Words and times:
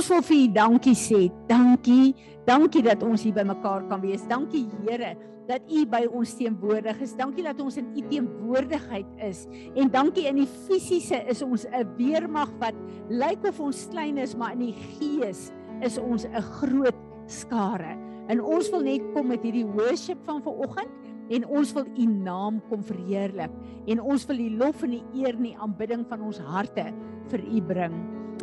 Ons 0.00 0.08
wil 0.08 0.22
vir 0.24 0.38
U 0.38 0.44
dankie 0.56 0.96
sê. 0.96 1.18
Dankie. 1.44 2.14
Dankie 2.46 2.80
dat 2.86 3.02
ons 3.04 3.20
hier 3.20 3.34
bymekaar 3.36 3.82
kan 3.90 4.00
wees. 4.00 4.22
Dankie 4.30 4.62
Here 4.80 5.10
dat 5.44 5.66
U 5.68 5.82
by 5.92 6.06
ons 6.08 6.30
teenwoordig 6.38 7.02
is. 7.04 7.12
Dankie 7.18 7.44
dat 7.44 7.60
ons 7.60 7.76
in 7.76 7.90
U 7.92 8.04
teenwoordigheid 8.08 9.10
is. 9.26 9.42
En 9.76 9.90
dankie 9.92 10.24
in 10.30 10.38
die 10.40 10.48
fisiese 10.68 11.20
is 11.28 11.42
ons 11.44 11.66
'n 11.68 11.84
weermag 11.98 12.48
wat 12.62 12.72
lyk 13.10 13.44
of 13.44 13.60
ons 13.60 13.88
klein 13.92 14.16
is, 14.16 14.32
maar 14.34 14.56
in 14.56 14.72
die 14.72 14.78
gees 14.96 15.52
is 15.82 15.98
ons 15.98 16.24
'n 16.24 16.40
groot 16.62 16.96
skare. 17.26 17.98
En 18.28 18.40
ons 18.40 18.70
wil 18.70 18.80
net 18.80 19.02
kom 19.12 19.28
met 19.28 19.42
hierdie 19.42 19.66
worship 19.66 20.24
van 20.24 20.40
vanoggend 20.40 20.88
en 21.28 21.44
ons 21.44 21.72
wil 21.74 21.84
U 21.84 22.06
naam 22.06 22.62
kom 22.70 22.82
verheerlik 22.82 23.50
en 23.86 24.00
ons 24.00 24.26
wil 24.26 24.36
die 24.36 24.56
lof 24.56 24.82
en 24.82 24.90
die 24.90 25.04
eer 25.12 25.36
en 25.36 25.42
die 25.42 25.58
aanbidding 25.58 26.06
van 26.08 26.22
ons 26.22 26.38
harte 26.38 26.88
vir 27.28 27.40
U 27.44 27.60
bring. 27.60 27.92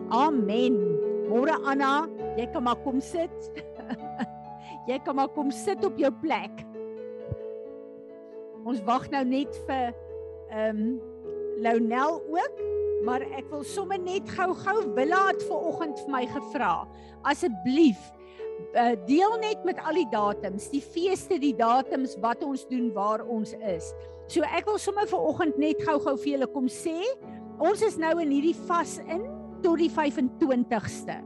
Amen. 0.09 1.16
Môre 1.37 1.53
Anna, 1.69 2.07
jy 2.33 2.47
kan 2.49 2.63
maar 2.65 2.79
kom 2.81 2.97
sit. 2.97 3.33
jy 4.89 4.97
kan 5.05 5.19
maar 5.19 5.29
kom 5.35 5.51
sit 5.53 5.83
op 5.85 5.99
jou 6.01 6.09
plek. 6.23 6.63
Ons 8.65 8.81
wag 8.87 9.05
nou 9.13 9.21
net 9.27 9.53
vir 9.67 9.91
ehm 10.49 10.81
um, 10.81 10.97
Lonel 11.57 12.19
ook, 12.29 12.57
maar 13.05 13.23
ek 13.37 13.47
wil 13.49 13.63
sommer 13.65 13.97
net 14.01 14.27
gou-gou 14.29 14.75
Willa 14.97 15.23
het 15.29 15.41
vanoggend 15.45 16.01
vir 16.03 16.11
my 16.13 16.23
gevra. 16.29 16.73
Asseblief 17.25 18.01
uh, 18.73 18.93
deel 19.05 19.37
net 19.41 19.65
met 19.65 19.81
al 19.81 20.01
die 20.01 20.09
datums, 20.13 20.69
die 20.73 20.81
feeste, 20.81 21.37
die 21.41 21.55
datums 21.57 22.13
wat 22.21 22.45
ons 22.45 22.65
doen 22.69 22.91
waar 22.97 23.25
ons 23.25 23.53
is. 23.61 23.93
So 24.29 24.45
ek 24.57 24.69
wil 24.69 24.81
sommer 24.81 25.09
vanoggend 25.09 25.57
net 25.61 25.81
gou-gou 25.85 26.17
vir 26.17 26.33
julle 26.35 26.49
kom 26.53 26.69
sê, 26.69 26.97
ons 27.57 27.81
is 27.85 27.97
nou 28.01 28.15
in 28.25 28.33
hierdie 28.37 28.57
vas 28.67 28.99
in 29.05 29.25
tot 29.63 29.79
die 29.81 29.91
25ste. 29.91 31.17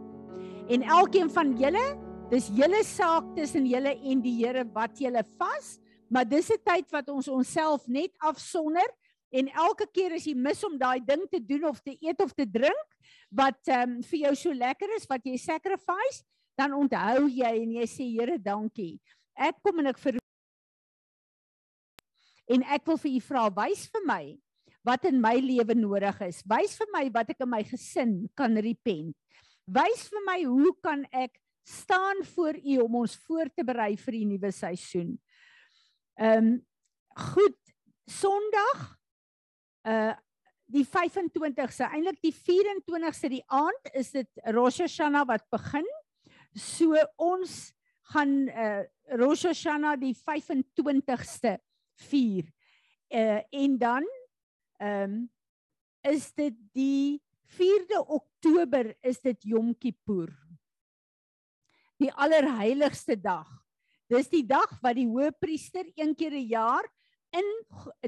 En 0.71 0.84
elkeen 0.98 1.30
van 1.34 1.53
julle, 1.59 1.84
dis 2.31 2.48
julle 2.55 2.81
saak 2.88 3.34
tussen 3.35 3.66
julle 3.67 3.94
en 4.07 4.21
die 4.23 4.38
Here 4.40 4.63
wat 4.76 4.99
julle 5.01 5.23
vas, 5.40 5.77
maar 6.07 6.27
dis 6.27 6.51
'n 6.51 6.62
tyd 6.63 6.91
wat 6.91 7.10
ons 7.10 7.27
onsself 7.27 7.88
net 7.88 8.12
afsonder 8.20 8.88
en 9.32 9.48
elke 9.48 9.88
keer 9.91 10.13
as 10.13 10.26
jy 10.27 10.35
mis 10.35 10.63
om 10.63 10.77
daai 10.77 10.99
ding 10.99 11.23
te 11.32 11.40
doen 11.40 11.65
of 11.65 11.79
te 11.79 11.96
eet 12.01 12.21
of 12.21 12.34
te 12.34 12.46
drink 12.46 12.88
wat 13.29 13.60
ehm 13.68 13.98
um, 13.98 14.01
vir 14.04 14.20
jou 14.20 14.35
so 14.35 14.54
lekker 14.54 14.95
is 14.95 15.07
wat 15.07 15.23
jy 15.26 15.38
sacrifice, 15.38 16.23
dan 16.57 16.73
onthou 16.73 17.27
jy 17.27 17.63
en 17.63 17.71
jy 17.71 17.88
sê 17.88 18.07
Here, 18.12 18.38
dankie. 18.38 18.99
Ek 19.35 19.55
kom 19.63 19.79
en 19.79 19.88
ek 19.88 19.99
vir 19.99 20.20
en 22.51 22.63
ek 22.63 22.85
wil 22.85 22.98
vir 22.98 23.12
u 23.12 23.20
vra, 23.20 23.49
wys 23.49 23.88
vir 23.88 24.04
my 24.05 24.23
wat 24.87 25.05
in 25.05 25.21
my 25.21 25.35
lewe 25.41 25.76
nodig 25.77 26.21
is. 26.26 26.41
Wys 26.49 26.76
vir 26.79 26.90
my 26.93 27.05
wat 27.13 27.34
ek 27.34 27.43
in 27.46 27.51
my 27.51 27.62
gesin 27.68 28.15
kan 28.37 28.57
repent. 28.57 29.15
Wys 29.70 30.07
vir 30.10 30.26
my 30.27 30.40
hoe 30.43 30.73
kan 30.84 31.05
ek 31.13 31.38
staan 31.68 32.23
voor 32.34 32.57
u 32.57 32.77
om 32.82 32.96
ons 33.04 33.15
voor 33.27 33.51
te 33.54 33.63
berei 33.63 33.93
vir 33.98 34.18
die 34.18 34.26
nuwe 34.34 34.51
seisoen. 34.55 35.15
Ehm 36.20 36.38
um, 36.38 36.60
goed, 37.12 37.57
Sondag 38.10 38.98
uh 39.88 40.13
die 40.71 40.85
25ste, 40.88 41.84
eintlik 41.91 42.21
die 42.23 42.32
24ste 42.32 43.27
die 43.27 43.43
aand 43.51 43.90
is 43.99 44.13
dit 44.16 44.29
Rosh 44.55 44.79
Hashanah 44.79 45.26
wat 45.27 45.43
begin. 45.51 45.88
So 46.55 46.95
ons 47.20 47.73
gaan 48.13 48.48
uh 48.48 48.84
Rosh 49.20 49.43
Hashanah 49.49 49.98
die 49.99 50.13
25ste 50.16 51.57
vier. 52.07 52.48
Uh 53.12 53.41
en 53.51 53.77
dan 53.77 54.07
ehm 54.82 55.13
um, 55.13 55.29
is 56.01 56.32
dit 56.34 56.55
die 56.74 57.21
4de 57.54 57.99
Oktober 58.07 58.96
is 59.05 59.20
dit 59.21 59.43
Yom 59.43 59.76
Kippur. 59.77 60.32
Die 62.01 62.10
allerheiligste 62.18 63.13
dag. 63.21 63.49
Dis 64.09 64.31
die 64.31 64.44
dag 64.47 64.72
wat 64.81 64.97
die 64.97 65.06
hoëpriester 65.06 65.85
een 65.94 66.16
keer 66.18 66.34
'n 66.34 66.47
jaar 66.50 66.88
in 67.31 67.47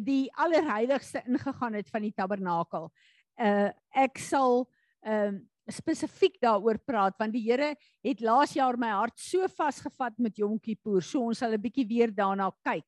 die 0.03 0.31
allerheiligste 0.35 1.21
ingegaan 1.27 1.73
het 1.73 1.89
van 1.89 2.01
die 2.01 2.13
tabernakel. 2.13 2.91
Uh 3.37 3.69
ek 3.93 4.17
sal 4.17 4.69
ehm 5.01 5.35
uh, 5.35 5.41
spesifiek 5.71 6.41
daaroor 6.43 6.77
praat 6.83 7.15
want 7.17 7.31
die 7.31 7.45
Here 7.45 7.75
het 8.03 8.19
laas 8.19 8.53
jaar 8.53 8.77
my 8.77 8.89
hart 8.91 9.19
so 9.19 9.47
vasgevat 9.47 10.17
met 10.17 10.37
Yom 10.37 10.59
Kippur. 10.59 11.01
So 11.01 11.21
ons 11.29 11.37
sal 11.37 11.53
'n 11.53 11.61
bietjie 11.61 11.87
weer 11.87 12.11
daarna 12.11 12.51
kyk. 12.63 12.85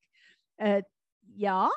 Uh 0.58 0.82
ja, 1.36 1.70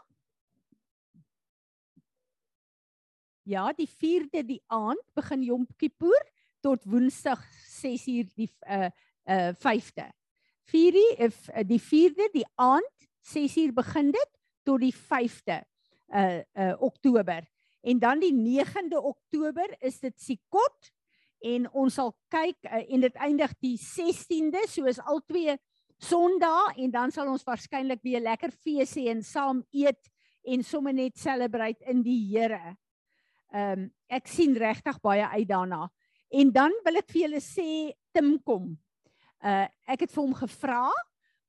Ja, 3.49 3.71
die 3.73 3.89
4de 3.89 4.43
die 4.45 4.61
aand 4.69 5.01
begin 5.17 5.41
Yom 5.43 5.63
Kippur 5.81 6.21
tot 6.61 6.83
Woensdag 6.85 7.41
6uur 7.81 8.27
die 8.37 8.49
uh 8.69 8.91
uh 9.25 9.53
5de. 9.57 10.05
4 10.69 10.99
if 11.25 11.47
die 11.65 11.79
4de 11.81 12.27
die 12.35 12.45
aand 12.61 13.07
6uur 13.25 13.73
begin 13.73 14.11
dit 14.13 14.35
tot 14.69 14.83
die 14.83 14.93
5de 14.93 15.63
uh 16.13 16.43
uh 16.61 16.75
Oktober. 16.85 17.47
En 17.81 17.99
dan 17.99 18.21
die 18.21 18.35
9de 18.37 19.01
Oktober 19.01 19.73
is 19.81 19.97
dit 20.03 20.21
Sikot 20.21 20.91
en 21.41 21.71
ons 21.73 21.95
sal 21.95 22.13
kyk 22.29 22.69
uh, 22.69 22.83
en 22.85 23.07
dit 23.07 23.17
eindig 23.17 23.55
die 23.65 23.79
16de, 23.81 24.67
so 24.69 24.85
is 24.91 25.01
al 25.01 25.23
twee 25.25 25.55
Sondae 25.97 26.75
en 26.85 26.93
dan 26.93 27.15
sal 27.17 27.33
ons 27.33 27.47
waarskynlik 27.49 28.05
weer 28.05 28.21
lekker 28.21 28.53
fees 28.53 28.93
hê 28.99 29.07
en 29.15 29.25
saam 29.25 29.65
eet 29.73 30.13
en 30.45 30.61
sommer 30.63 30.93
net 30.93 31.17
celebrate 31.17 31.81
in 31.89 32.05
die 32.05 32.19
Here. 32.35 32.77
Ehm 33.55 33.85
um, 33.85 33.91
ek 34.09 34.29
sien 34.29 34.55
regtig 34.57 35.01
baie 35.05 35.25
uit 35.25 35.49
daarna. 35.49 35.87
En 36.29 36.51
dan 36.53 36.73
wil 36.85 37.01
ek 37.01 37.09
vir 37.13 37.23
julle 37.27 37.41
sê 37.41 37.93
Tim 38.13 38.37
kom. 38.45 38.75
Uh 39.41 39.67
ek 39.89 40.05
het 40.05 40.13
vir 40.13 40.23
hom 40.23 40.35
gevra 40.37 40.89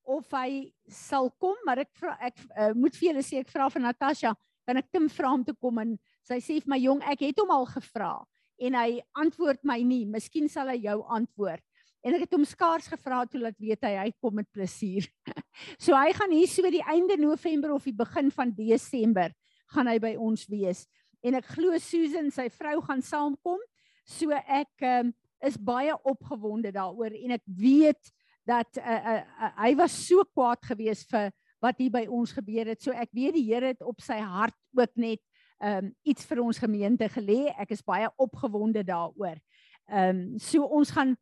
of 0.09 0.31
hy 0.33 0.71
sal 0.87 1.29
kom, 1.37 1.57
maar 1.65 1.83
ek 1.83 1.91
vra 1.99 2.15
ek 2.23 2.39
uh, 2.55 2.71
moet 2.73 2.95
vir 2.95 3.11
julle 3.11 3.23
sê 3.25 3.43
ek 3.43 3.51
vra 3.51 3.67
vir 3.69 3.83
Natasha, 3.83 4.33
kan 4.65 4.79
ek 4.79 4.87
Tim 4.91 5.09
vra 5.11 5.33
om 5.35 5.43
te 5.45 5.53
kom 5.53 5.81
en 5.83 5.97
sy 6.25 6.39
sê 6.41 6.59
vir 6.61 6.71
my 6.71 6.79
jong, 6.81 7.03
ek 7.03 7.27
het 7.27 7.41
hom 7.41 7.51
al 7.53 7.67
gevra 7.69 8.13
en 8.59 8.75
hy 8.75 8.99
antwoord 9.19 9.63
my 9.67 9.79
nie. 9.83 10.05
Miskien 10.09 10.49
sal 10.51 10.71
hy 10.71 10.79
jou 10.83 10.97
antwoord. 11.15 11.63
En 12.03 12.15
ek 12.15 12.25
het 12.25 12.35
hom 12.35 12.45
skaars 12.47 12.87
gevra 12.91 13.25
toe 13.27 13.41
laat 13.43 13.57
weet 13.59 13.83
hy 13.83 13.93
hy 13.97 14.09
kom 14.23 14.37
met 14.39 14.47
plesier. 14.55 15.07
so 15.83 15.95
hy 15.95 16.13
gaan 16.15 16.31
hier 16.31 16.47
so 16.47 16.71
die 16.71 16.83
einde 16.87 17.19
November 17.19 17.75
of 17.75 17.87
die 17.87 17.95
begin 17.95 18.31
van 18.31 18.55
Desember 18.55 19.35
gaan 19.75 19.91
hy 19.91 19.97
by 20.01 20.13
ons 20.17 20.47
wees 20.49 20.85
en 21.23 21.37
ek 21.39 21.49
glo 21.55 21.77
Susan 21.83 22.31
sy 22.31 22.47
vrou 22.53 22.79
gaan 22.85 23.01
saamkom. 23.01 23.59
So 24.09 24.31
ek 24.31 24.85
um, 24.87 25.11
is 25.45 25.57
baie 25.57 25.93
opgewonde 26.07 26.71
daaroor 26.75 27.13
en 27.15 27.35
ek 27.37 27.45
weet 27.45 28.11
dat 28.49 28.79
uh, 28.81 28.97
uh, 28.97 29.21
uh, 29.21 29.51
hy 29.61 29.75
was 29.79 29.93
so 30.07 30.25
kwaad 30.33 30.63
geweest 30.65 31.09
vir 31.11 31.29
wat 31.63 31.79
hier 31.81 31.91
by 31.91 32.05
ons 32.07 32.31
gebeur 32.33 32.71
het. 32.71 32.81
So 32.81 32.95
ek 32.95 33.11
weet 33.15 33.35
die 33.35 33.45
Here 33.49 33.73
het 33.73 33.83
op 33.85 33.99
sy 34.01 34.17
hart 34.23 34.55
ook 34.77 34.95
net 34.95 35.21
um, 35.59 35.91
iets 36.07 36.25
vir 36.27 36.41
ons 36.43 36.61
gemeente 36.61 37.09
gelê. 37.11 37.49
Ek 37.59 37.73
is 37.75 37.83
baie 37.85 38.09
opgewonde 38.17 38.83
daaroor. 38.87 39.39
Ehm 39.89 40.09
um, 40.09 40.39
so 40.39 40.63
ons 40.63 40.91
gaan 40.93 41.15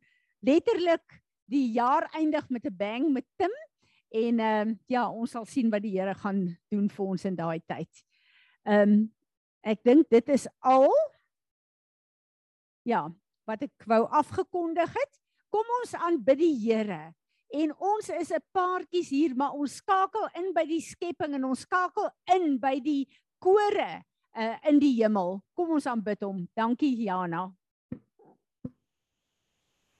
letterlik 0.44 1.18
die 1.48 1.72
jaar 1.74 2.06
eindig 2.14 2.48
met 2.48 2.64
'n 2.64 2.76
bang 2.76 3.10
met 3.12 3.26
Tim 3.36 3.54
en 4.10 4.40
ehm 4.40 4.68
um, 4.68 4.78
ja, 4.86 5.10
ons 5.10 5.30
sal 5.30 5.44
sien 5.44 5.70
wat 5.70 5.82
die 5.82 5.98
Here 5.98 6.14
gaan 6.14 6.56
doen 6.70 6.88
vir 6.88 7.06
ons 7.06 7.24
in 7.24 7.36
daai 7.36 7.60
tyd. 7.66 8.04
Ehm 8.64 8.92
um, 8.92 9.12
Ek 9.62 9.82
dink 9.84 10.08
dit 10.10 10.28
is 10.28 10.46
al 10.60 10.88
ja, 12.88 13.04
wat 13.48 13.62
ek 13.66 13.86
wou 13.88 14.04
afgekondig 14.16 14.90
het. 14.94 15.20
Kom 15.52 15.68
ons 15.80 15.94
aanbid 15.96 16.40
die 16.40 16.54
Here. 16.56 17.12
En 17.48 17.72
ons 17.72 18.08
is 18.12 18.30
'n 18.32 18.44
paartjies 18.52 19.08
hier, 19.08 19.34
maar 19.34 19.52
ons 19.52 19.76
skakel 19.80 20.28
in 20.36 20.52
by 20.52 20.64
die 20.68 20.80
skepping 20.80 21.34
en 21.34 21.44
ons 21.44 21.64
skakel 21.64 22.10
in 22.34 22.58
by 22.58 22.80
die 22.80 23.08
kore 23.40 24.04
uh, 24.36 24.56
in 24.68 24.78
die 24.78 24.92
hemel. 25.00 25.40
Kom 25.54 25.70
ons 25.70 25.86
aanbid 25.86 26.20
hom. 26.20 26.48
Dankie 26.54 26.94
Jana. 27.04 27.48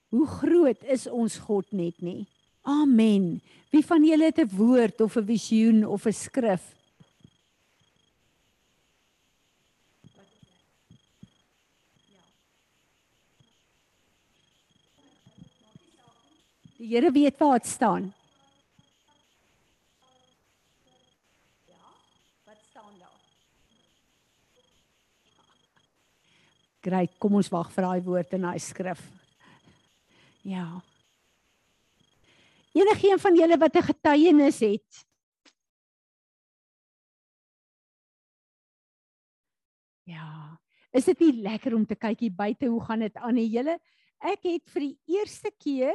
Hoe 0.09 0.27
groot 0.27 0.83
is 0.85 1.07
ons 1.07 1.39
God 1.39 1.73
net 1.73 2.01
nie. 2.01 2.29
Amen. 2.63 3.41
Wie 3.73 3.85
van 3.85 4.05
julle 4.05 4.25
het 4.25 4.39
'n 4.39 4.57
woord 4.57 5.01
of 5.01 5.17
'n 5.17 5.25
visioen 5.25 5.87
of 5.87 6.07
'n 6.07 6.13
skrif 6.13 6.78
Die 16.79 16.93
Here 16.93 17.11
weet 17.11 17.39
waar 17.39 17.59
dit 17.59 17.67
staan. 17.67 18.15
Ja, 21.67 21.87
wat 22.45 22.61
staan 22.71 22.99
daar? 22.99 23.19
Great, 26.87 27.19
kom 27.19 27.35
ons 27.35 27.51
wag 27.51 27.73
vir 27.75 27.83
daai 27.83 28.03
woord 28.07 28.37
in 28.39 28.47
daai 28.47 28.63
skrif. 28.63 29.03
Ja. 30.47 30.69
Enige 32.79 33.11
een 33.11 33.19
van 33.27 33.35
julle 33.35 33.59
wat 33.59 33.75
'n 33.75 33.89
getuienis 33.91 34.61
het? 34.63 35.07
Ja. 40.07 40.61
Is 40.93 41.05
dit 41.05 41.19
nie 41.19 41.43
lekker 41.43 41.75
om 41.75 41.87
te 41.87 41.95
kyk 41.95 42.21
hier 42.21 42.33
buite 42.33 42.67
hoe 42.67 42.85
gaan 42.85 43.01
dit 43.01 43.17
aan 43.17 43.35
die 43.35 43.51
hele 43.51 43.81
Ek 44.19 44.43
het 44.43 44.67
vir 44.75 44.81
die 44.81 44.99
eerste 45.07 45.51
keer 45.63 45.95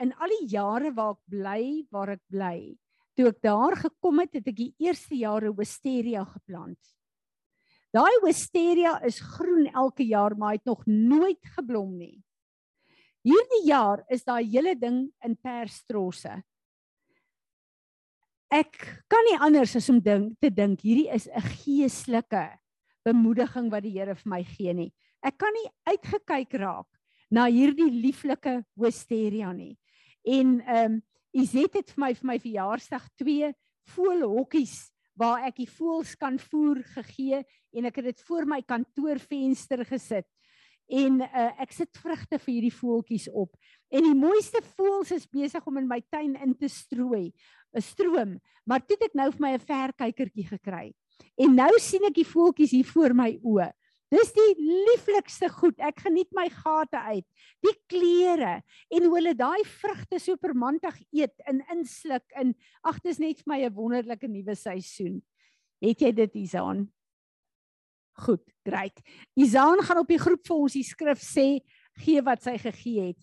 in 0.00 0.12
al 0.16 0.32
die 0.38 0.48
jare 0.54 0.92
waar 0.94 1.16
ek 1.16 1.22
bly, 1.30 1.62
waar 1.90 2.14
ek 2.16 2.22
bly, 2.30 2.56
toe 3.16 3.28
ek 3.28 3.40
daar 3.44 3.76
gekom 3.76 4.22
het, 4.24 4.34
het 4.38 4.48
ek 4.48 4.56
die 4.56 4.74
eerste 4.80 5.16
jare 5.18 5.52
wisteria 5.56 6.24
geplant. 6.24 6.80
Daai 7.92 8.22
wisteria 8.24 8.96
is 9.04 9.20
groen 9.20 9.66
elke 9.68 10.04
jaar, 10.08 10.32
maar 10.36 10.56
het 10.56 10.64
nog 10.64 10.86
nooit 10.86 11.42
geblom 11.56 11.92
nie. 11.98 12.22
Hierdie 13.22 13.66
jaar 13.68 14.00
is 14.10 14.24
daai 14.24 14.42
hele 14.48 14.72
ding 14.74 15.04
in 15.22 15.36
perstrosse. 15.36 16.40
Ek 18.52 18.80
kan 19.08 19.28
nie 19.28 19.38
anders 19.40 19.76
as 19.78 19.88
om 19.92 20.00
dink 20.02 20.34
te 20.40 20.50
dink 20.50 20.82
hierdie 20.84 21.08
is 21.12 21.28
'n 21.28 21.40
geestelike 21.40 22.58
bemoediging 23.04 23.70
wat 23.70 23.82
die 23.82 23.94
Here 23.94 24.14
vir 24.14 24.28
my 24.28 24.42
gee 24.44 24.72
nie. 24.72 24.92
Ek 25.22 25.38
kan 25.38 25.52
nie 25.52 25.70
uitgekyk 25.86 26.54
raak 26.60 26.88
na 27.30 27.46
hierdie 27.46 27.90
lieflike 27.90 28.64
wisteria 28.76 29.52
nie. 29.52 29.76
En 30.22 30.60
ehm 30.60 30.92
um, 30.92 31.02
Izet 31.32 31.78
het 31.78 31.92
vir 31.94 32.00
my 32.02 32.10
vir 32.12 32.28
my 32.28 32.34
verjaarsdag 32.42 33.04
twee 33.16 33.48
voelhokkies 33.94 34.74
waar 35.16 35.46
ek 35.48 35.62
die 35.62 35.68
voels 35.68 36.12
kan 36.20 36.36
voer 36.40 36.82
gegee 36.92 37.40
en 37.72 37.88
ek 37.88 38.00
het 38.00 38.10
dit 38.10 38.24
voor 38.28 38.44
my 38.48 38.60
kantoorvenster 38.68 39.80
gesit. 39.88 40.28
En 40.92 41.22
uh, 41.24 41.46
ek 41.62 41.72
sit 41.72 42.00
vrugte 42.02 42.36
vir 42.36 42.52
hierdie 42.52 42.74
voeltjies 42.74 43.30
op. 43.32 43.54
En 43.88 44.04
die 44.04 44.16
mooiste 44.18 44.60
voels 44.74 45.14
is 45.16 45.28
besig 45.28 45.64
om 45.68 45.80
in 45.80 45.88
my 45.88 46.02
tuin 46.12 46.34
in 46.44 46.52
te 46.58 46.68
strooi, 46.68 47.32
'n 47.72 47.80
stroom. 47.80 48.36
Maar 48.68 48.84
toe 48.84 48.98
het 49.00 49.08
ek 49.08 49.16
nou 49.16 49.30
vir 49.32 49.40
my 49.40 49.52
'n 49.56 49.66
verkykertjie 49.72 50.48
gekry. 50.52 50.92
En 51.38 51.54
nou 51.54 51.72
sien 51.80 52.04
ek 52.04 52.14
die 52.14 52.28
voeltjies 52.28 52.76
hier 52.76 52.88
voor 52.92 53.14
my 53.14 53.38
oë. 53.40 53.72
Dis 54.12 54.32
die 54.36 54.52
lieflikste 54.60 55.48
goed. 55.48 55.78
Ek 55.80 56.02
geniet 56.04 56.28
my 56.36 56.44
gate 56.52 56.98
uit. 57.14 57.26
Die 57.64 57.74
kleure 57.88 58.58
en 58.92 59.06
hoe 59.06 59.14
hulle 59.16 59.32
daai 59.38 59.62
vrugte 59.78 60.20
so 60.20 60.36
permantig 60.36 60.98
eet 61.16 61.32
en 61.48 61.62
insluk 61.72 62.26
en 62.36 62.52
ag 62.84 63.00
dis 63.06 63.20
net 63.22 63.40
vir 63.40 63.52
my 63.54 63.60
'n 63.64 63.74
wonderlike 63.74 64.28
nuwe 64.28 64.54
seisoen. 64.54 65.22
Het 65.80 66.00
jy 66.00 66.12
dit 66.12 66.34
Isaan? 66.44 66.92
Goed, 68.12 68.44
great. 68.64 69.00
Isaan 69.34 69.80
gaan 69.80 69.98
op 69.98 70.08
die 70.08 70.20
groep 70.20 70.46
vir 70.46 70.56
ons 70.56 70.72
die 70.76 70.84
skrif 70.84 71.18
sê 71.18 71.64
gee 72.04 72.20
wat 72.22 72.42
sy 72.42 72.58
gegee 72.58 73.08
het. 73.12 73.20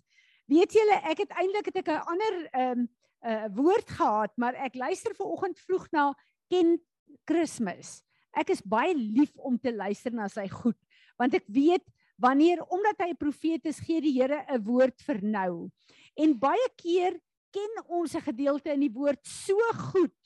Weet 0.50 0.74
julle, 0.74 0.98
ek 1.06 1.20
het 1.20 1.32
eintlik 1.38 1.66
het 1.70 1.78
ek 1.78 1.90
'n 1.90 2.06
ander 2.10 2.50
ehm 2.54 2.80
um, 2.80 2.90
'n 3.20 3.30
uh, 3.30 3.48
woord 3.52 3.90
gehad, 3.90 4.32
maar 4.38 4.56
ek 4.56 4.76
luister 4.76 5.14
ver 5.16 5.26
oggend 5.26 5.60
vroeg 5.60 5.92
na 5.92 6.14
ken 6.50 6.80
Kersfees. 7.26 8.02
Ek 8.38 8.52
is 8.54 8.62
baie 8.62 8.94
lief 8.94 9.32
om 9.38 9.58
te 9.58 9.72
luister 9.74 10.14
na 10.14 10.28
sy 10.30 10.48
goed, 10.52 10.78
want 11.18 11.34
ek 11.34 11.48
weet 11.50 11.86
wanneer 12.20 12.62
omdat 12.68 13.00
hy 13.00 13.10
'n 13.14 13.20
profeet 13.20 13.66
is, 13.66 13.80
gee 13.80 14.02
die 14.02 14.14
Here 14.14 14.46
'n 14.48 14.64
woord 14.64 15.02
vir 15.02 15.22
nou. 15.24 15.72
En 16.18 16.38
baie 16.38 16.70
keer 16.76 17.20
ken 17.52 17.84
ons 17.88 18.16
'n 18.16 18.22
gedeelte 18.22 18.74
in 18.74 18.82
die 18.82 18.94
woord 18.94 19.26
so 19.26 19.56
goed, 19.92 20.18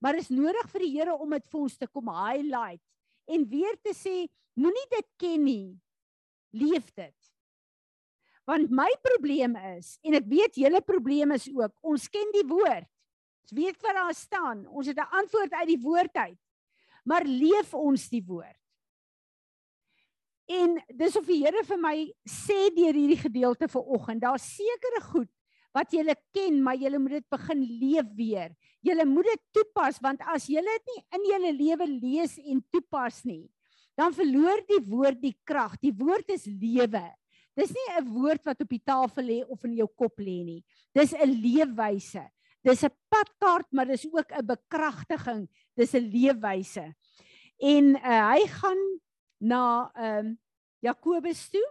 maar 0.00 0.16
is 0.16 0.30
nodig 0.30 0.70
vir 0.72 0.80
die 0.80 0.94
Here 0.98 1.14
om 1.14 1.30
dit 1.30 1.46
vir 1.48 1.60
ons 1.60 1.76
te 1.76 1.86
kom 1.86 2.08
highlight 2.08 2.82
en 3.28 3.48
weer 3.48 3.76
te 3.82 3.94
sê, 3.94 4.28
moenie 4.56 4.88
dit 4.90 5.08
ken 5.18 5.44
nie. 5.44 5.80
Leef 6.52 6.92
dit. 6.94 7.14
Want 8.46 8.70
my 8.70 8.90
probleem 9.02 9.56
is 9.76 9.98
en 10.02 10.14
ek 10.14 10.26
weet 10.26 10.56
julle 10.56 10.80
probleem 10.80 11.32
is 11.32 11.48
ook, 11.48 11.72
ons 11.82 12.08
ken 12.08 12.30
die 12.32 12.46
woord. 12.46 12.88
Ons 13.44 13.52
weet 13.52 13.80
wat 13.82 13.94
daar 13.94 14.14
staan. 14.14 14.66
Ons 14.66 14.86
het 14.86 14.98
'n 14.98 15.16
antwoord 15.20 15.52
uit 15.52 15.68
die 15.68 15.80
woord 15.80 16.16
uit 16.16 16.43
maar 17.04 17.24
leef 17.24 17.74
ons 17.74 18.08
die 18.12 18.22
woord. 18.24 18.58
En 20.50 20.76
dis 20.92 21.16
of 21.16 21.24
die 21.28 21.40
Here 21.40 21.62
vir 21.64 21.80
my 21.80 21.96
sê 22.28 22.68
deur 22.76 22.92
hierdie 22.92 23.20
gedeelte 23.20 23.68
vanoggend, 23.68 24.20
daar's 24.24 24.44
sekere 24.56 25.00
goed 25.06 25.30
wat 25.74 25.90
jy 25.90 26.04
ken, 26.30 26.60
maar 26.62 26.78
jy 26.78 26.92
moet 27.02 27.18
dit 27.18 27.26
begin 27.32 27.64
leef 27.80 28.10
weer. 28.14 28.52
Jy 28.84 28.94
moet 29.08 29.26
dit 29.26 29.42
toepas 29.56 29.98
want 30.04 30.20
as 30.30 30.46
jy 30.46 30.62
dit 30.62 30.92
nie 30.92 31.02
in 31.16 31.24
jou 31.30 31.52
lewe 31.56 31.88
lees 31.88 32.36
en 32.38 32.60
toepas 32.70 33.24
nie, 33.26 33.48
dan 33.98 34.14
verloor 34.14 34.62
die 34.68 34.82
woord 34.86 35.20
die 35.22 35.34
krag. 35.46 35.74
Die 35.82 35.94
woord 35.94 36.30
is 36.30 36.46
lewe. 36.46 37.02
Dis 37.54 37.70
nie 37.70 37.88
'n 37.98 38.08
woord 38.10 38.44
wat 38.44 38.60
op 38.60 38.68
die 38.68 38.82
tafel 38.82 39.24
lê 39.24 39.42
of 39.46 39.64
in 39.64 39.76
jou 39.76 39.86
kop 39.86 40.18
lê 40.18 40.44
nie. 40.44 40.64
Dis 40.94 41.12
'n 41.14 41.30
leefwyse. 41.30 42.28
Dis 42.64 42.82
'n 42.84 42.92
padkaart, 43.12 43.68
maar 43.72 43.86
dis 43.86 44.06
ook 44.10 44.30
'n 44.32 44.46
bekragtiging. 44.46 45.48
Dis 45.74 45.92
'n 45.92 46.08
leefwyse. 46.08 46.94
En 47.58 47.84
uh, 47.96 48.30
hy 48.32 48.46
gaan 48.46 48.82
na 49.38 49.90
ehm 49.94 50.26
um, 50.26 50.38
Jakobus 50.80 51.48
toe. 51.48 51.68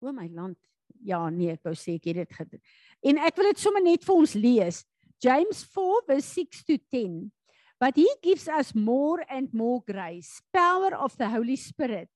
O 0.00 0.12
my 0.12 0.28
land. 0.30 0.58
Ja, 1.02 1.28
nee, 1.30 1.50
ek 1.50 1.62
wou 1.62 1.74
sê 1.74 1.94
ek 1.98 2.04
het 2.10 2.16
dit 2.22 2.32
gedoen. 2.34 2.62
En 3.02 3.18
ek 3.18 3.36
wil 3.36 3.50
dit 3.50 3.58
sommer 3.58 3.82
net 3.82 4.04
vir 4.04 4.14
ons 4.14 4.34
lees. 4.34 4.84
James 5.22 5.64
4 5.74 6.02
verse 6.06 6.28
6 6.34 6.64
to 6.64 6.78
10. 6.90 7.32
But 7.78 7.96
he 7.96 8.06
gives 8.22 8.48
us 8.48 8.74
more 8.74 9.24
and 9.30 9.52
more 9.54 9.82
grace, 9.86 10.42
power 10.52 10.94
of 10.98 11.16
the 11.16 11.28
Holy 11.30 11.56
Spirit 11.56 12.10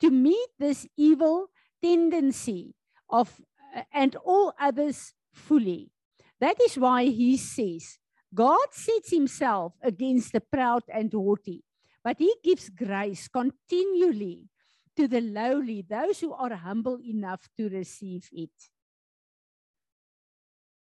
to 0.00 0.10
meet 0.10 0.48
this 0.58 0.88
evil 0.96 1.50
tendency 1.82 2.74
of 3.08 3.40
uh, 3.76 3.82
and 3.92 4.16
all 4.24 4.54
others 4.58 5.12
fully. 5.32 5.90
That 6.42 6.58
is 6.58 6.74
why 6.74 7.06
he 7.06 7.36
says, 7.38 8.02
God 8.34 8.74
sets 8.74 9.14
himself 9.14 9.74
against 9.80 10.32
the 10.32 10.40
proud 10.40 10.82
and 10.90 11.06
haughty, 11.12 11.62
but 12.02 12.18
he 12.18 12.34
gives 12.42 12.68
grace 12.68 13.28
continually 13.28 14.50
to 14.96 15.06
the 15.06 15.20
lowly, 15.20 15.86
those 15.88 16.18
who 16.18 16.34
are 16.34 16.52
humble 16.56 16.98
enough 17.06 17.46
to 17.56 17.68
receive 17.68 18.26
it. 18.32 18.50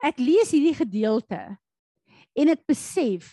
Ek 0.04 0.20
lees 0.20 0.52
hierdie 0.52 0.76
gedeelte 0.76 1.40
en 2.36 2.52
ek 2.52 2.68
besef 2.68 3.32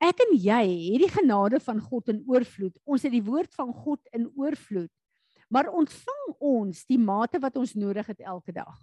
ek 0.00 0.24
en 0.24 0.32
jy 0.32 0.64
het 0.64 1.04
die 1.04 1.12
genade 1.12 1.60
van 1.60 1.76
God 1.76 2.08
in 2.08 2.24
oorvloed. 2.24 2.80
Ons 2.88 3.04
het 3.04 3.12
die 3.12 3.24
woord 3.26 3.52
van 3.52 3.68
God 3.84 4.00
in 4.16 4.30
oorvloed. 4.32 4.90
Maar 5.52 5.68
ontvang 5.76 6.28
ons 6.40 6.86
die 6.88 6.98
mate 6.98 7.36
wat 7.44 7.60
ons 7.60 7.76
nodig 7.76 8.08
het 8.16 8.24
elke 8.24 8.56
dag 8.56 8.80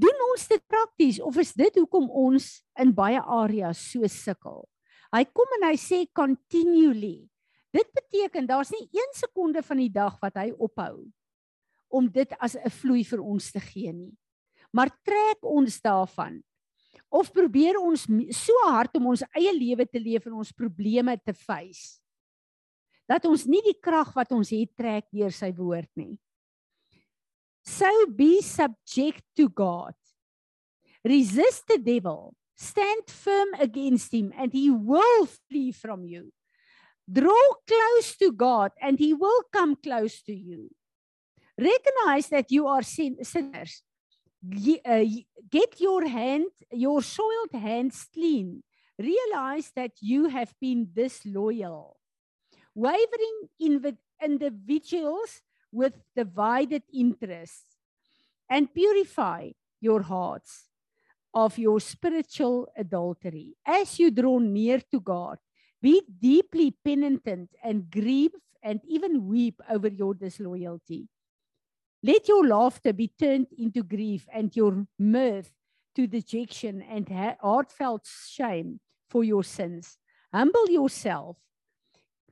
doen 0.00 0.24
ons 0.30 0.46
dit 0.48 0.62
prakties 0.70 1.20
of 1.20 1.36
is 1.42 1.52
dit 1.58 1.80
hoekom 1.80 2.08
ons 2.10 2.46
in 2.80 2.92
baie 2.94 3.20
areas 3.20 3.80
so 3.92 4.06
sukkel? 4.08 4.64
Hy 5.10 5.24
kom 5.34 5.56
en 5.58 5.66
hy 5.68 5.76
sê 5.80 6.04
continually. 6.14 7.26
Dit 7.74 7.88
beteken 7.94 8.46
daar's 8.48 8.70
nie 8.74 8.86
1 8.94 9.16
sekonde 9.18 9.62
van 9.66 9.82
die 9.82 9.90
dag 9.92 10.16
wat 10.22 10.38
hy 10.40 10.50
ophou 10.58 11.06
om 11.90 12.06
dit 12.06 12.30
as 12.38 12.54
'n 12.54 12.70
vloei 12.70 13.02
vir 13.04 13.20
ons 13.20 13.52
te 13.52 13.60
gee 13.60 13.92
nie. 13.92 14.14
Maar 14.72 14.90
trek 15.04 15.42
ons 15.42 15.80
daarvan 15.80 16.42
of 17.10 17.32
probeer 17.32 17.78
ons 17.78 18.06
so 18.30 18.54
hard 18.70 18.94
om 18.96 19.06
ons 19.06 19.24
eie 19.34 19.52
lewe 19.52 19.86
te 19.86 19.98
leef 19.98 20.26
en 20.26 20.38
ons 20.38 20.52
probleme 20.52 21.16
te 21.18 21.34
face 21.34 21.98
dat 23.10 23.26
ons 23.26 23.46
nie 23.50 23.62
die 23.66 23.78
krag 23.82 24.12
wat 24.14 24.30
ons 24.32 24.52
het 24.54 24.70
trek 24.78 25.08
deur 25.10 25.32
sy 25.34 25.50
woord 25.56 25.90
nie. 25.98 26.14
So 27.64 28.06
be 28.06 28.42
subject 28.42 29.22
to 29.36 29.48
God. 29.48 29.94
Resist 31.04 31.68
the 31.68 31.78
devil. 31.78 32.34
Stand 32.56 33.08
firm 33.08 33.48
against 33.58 34.12
him 34.12 34.32
and 34.36 34.52
he 34.52 34.70
will 34.70 35.26
flee 35.48 35.72
from 35.72 36.04
you. 36.04 36.32
Draw 37.10 37.54
close 37.66 38.16
to 38.18 38.32
God 38.32 38.72
and 38.80 38.98
he 38.98 39.14
will 39.14 39.42
come 39.52 39.76
close 39.76 40.22
to 40.22 40.34
you. 40.34 40.70
Recognize 41.58 42.28
that 42.28 42.50
you 42.50 42.66
are 42.66 42.82
sin 42.82 43.16
sinners. 43.22 43.82
Uh, 44.84 45.04
get 45.50 45.80
your 45.80 46.06
hand, 46.06 46.46
your 46.72 47.02
soiled 47.02 47.52
hands 47.52 48.06
clean. 48.12 48.62
Realize 48.98 49.72
that 49.76 49.92
you 50.00 50.28
have 50.28 50.54
been 50.60 50.88
disloyal. 50.94 51.96
Wavering 52.74 53.48
individuals 54.20 55.42
with 55.72 55.94
divided 56.16 56.82
interests 56.92 57.76
and 58.48 58.72
purify 58.74 59.50
your 59.80 60.02
hearts 60.02 60.66
of 61.32 61.58
your 61.58 61.80
spiritual 61.80 62.68
adultery. 62.76 63.56
As 63.66 63.98
you 63.98 64.10
draw 64.10 64.38
near 64.38 64.80
to 64.90 65.00
God, 65.00 65.38
be 65.80 66.02
deeply 66.20 66.74
penitent 66.84 67.50
and 67.62 67.90
grieve 67.90 68.34
and 68.62 68.80
even 68.86 69.26
weep 69.26 69.60
over 69.70 69.88
your 69.88 70.14
disloyalty. 70.14 71.08
Let 72.02 72.28
your 72.28 72.46
laughter 72.46 72.92
be 72.92 73.08
turned 73.08 73.48
into 73.56 73.82
grief 73.82 74.26
and 74.32 74.54
your 74.54 74.86
mirth 74.98 75.52
to 75.96 76.06
dejection 76.06 76.82
and 76.82 77.08
heartfelt 77.40 78.08
shame 78.28 78.80
for 79.08 79.24
your 79.24 79.44
sins. 79.44 79.98
Humble 80.32 80.68
yourself, 80.70 81.36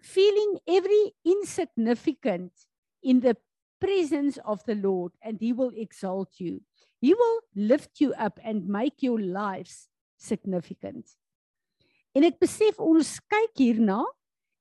feeling 0.00 0.58
every 0.66 1.12
insignificant 1.24 2.52
in 3.02 3.20
the 3.20 3.36
presence 3.80 4.38
of 4.44 4.64
the 4.64 4.74
Lord, 4.74 5.12
and 5.22 5.38
He 5.40 5.52
will 5.52 5.72
exalt 5.76 6.38
you. 6.38 6.62
He 7.00 7.14
will 7.14 7.40
lift 7.54 8.00
you 8.00 8.12
up 8.14 8.40
and 8.42 8.66
make 8.66 9.02
your 9.02 9.20
lives 9.20 9.88
significant. 10.16 11.06
En 12.14 12.26
ek 12.26 12.40
besef 12.42 12.80
ons 12.82 13.18
kyk 13.30 13.60
hierna 13.60 14.02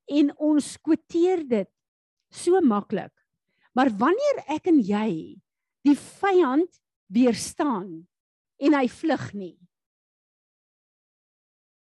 en 0.07 0.29
ons 0.37 0.65
kwoteer 0.85 1.41
dit 1.49 1.69
so 2.29 2.59
maklik. 2.61 3.13
Maar 3.73 3.89
wanneer 3.97 4.43
ek 4.53 4.69
en 4.69 4.79
jy 4.83 5.09
die 5.87 5.97
vyand 5.97 6.81
weerstaan 7.13 8.05
en 8.57 8.75
hy 8.77 8.85
vlug 8.91 9.25
nie. 9.37 9.55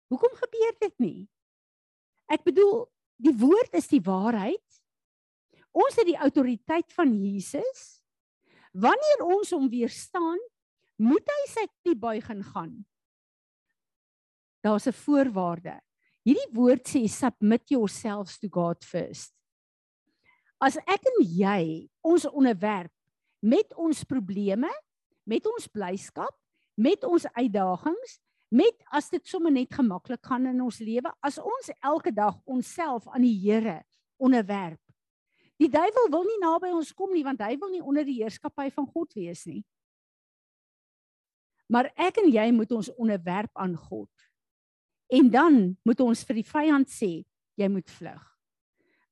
Hoekom 0.09 0.33
gebeur 0.37 0.73
dit 0.81 0.95
nie? 1.01 1.19
Ek 2.29 2.45
bedoel, 2.45 2.87
die 3.21 3.33
woord 3.37 3.75
is 3.77 3.89
die 3.91 4.01
waarheid. 4.05 4.68
Ons 5.75 5.97
het 5.99 6.07
die 6.09 6.17
autoriteit 6.17 6.93
van 6.95 7.11
Jesus. 7.13 7.99
Wanneer 8.73 9.25
ons 9.25 9.51
hom 9.55 9.69
weerstaan, 9.69 10.39
moet 10.99 11.25
hy 11.31 11.41
sy 11.49 11.65
knie 11.81 11.95
buig 11.97 12.29
en 12.29 12.43
gaan. 12.43 12.73
Daar's 14.61 14.87
'n 14.87 14.93
voorwaarde. 14.93 15.79
Hierdie 16.25 16.51
woord 16.53 16.87
sê 16.87 17.07
submit 17.07 17.69
yourselves 17.69 18.37
to 18.39 18.49
God 18.51 18.83
first. 18.83 19.33
As 20.59 20.75
ek 20.77 21.05
en 21.07 21.23
jy 21.23 21.89
ons 22.03 22.25
onderwerp 22.25 22.91
met 23.41 23.73
ons 23.75 24.03
probleme, 24.03 24.69
met 25.23 25.45
ons 25.47 25.67
blyskap, 25.67 26.35
met 26.75 27.03
ons 27.03 27.25
uitdagings, 27.25 28.19
met 28.51 28.75
as 28.91 29.09
dit 29.09 29.25
sommer 29.27 29.51
net 29.51 29.73
gemaklik 29.73 30.25
gaan 30.25 30.45
in 30.45 30.61
ons 30.61 30.79
lewe, 30.79 31.11
as 31.21 31.37
ons 31.37 31.71
elke 31.83 32.11
dag 32.11 32.35
onsself 32.45 33.07
aan 33.07 33.21
die 33.21 33.37
Here 33.39 33.83
onderwerp. 34.17 34.88
Die 35.59 35.67
duiwel 35.67 36.07
wil 36.11 36.23
nie 36.23 36.39
naby 36.39 36.71
ons 36.71 36.93
kom 36.95 37.11
nie 37.11 37.25
want 37.27 37.41
hy 37.43 37.57
wil 37.59 37.71
nie 37.73 37.83
onder 37.83 38.07
die 38.07 38.21
heerskappy 38.21 38.69
van 38.71 38.87
God 38.87 39.13
wees 39.17 39.43
nie. 39.49 39.61
Maar 41.69 41.91
ek 41.99 42.21
en 42.23 42.31
jy 42.31 42.47
moet 42.55 42.71
ons 42.73 42.89
onderwerp 42.95 43.51
aan 43.59 43.75
God. 43.77 44.09
En 45.09 45.29
dan 45.29 45.59
moet 45.85 46.01
ons 46.01 46.23
vir 46.25 46.39
die 46.39 46.47
vyand 46.47 46.89
sê, 46.89 47.11
jy 47.59 47.67
moet 47.69 47.89
vlug. 47.91 48.23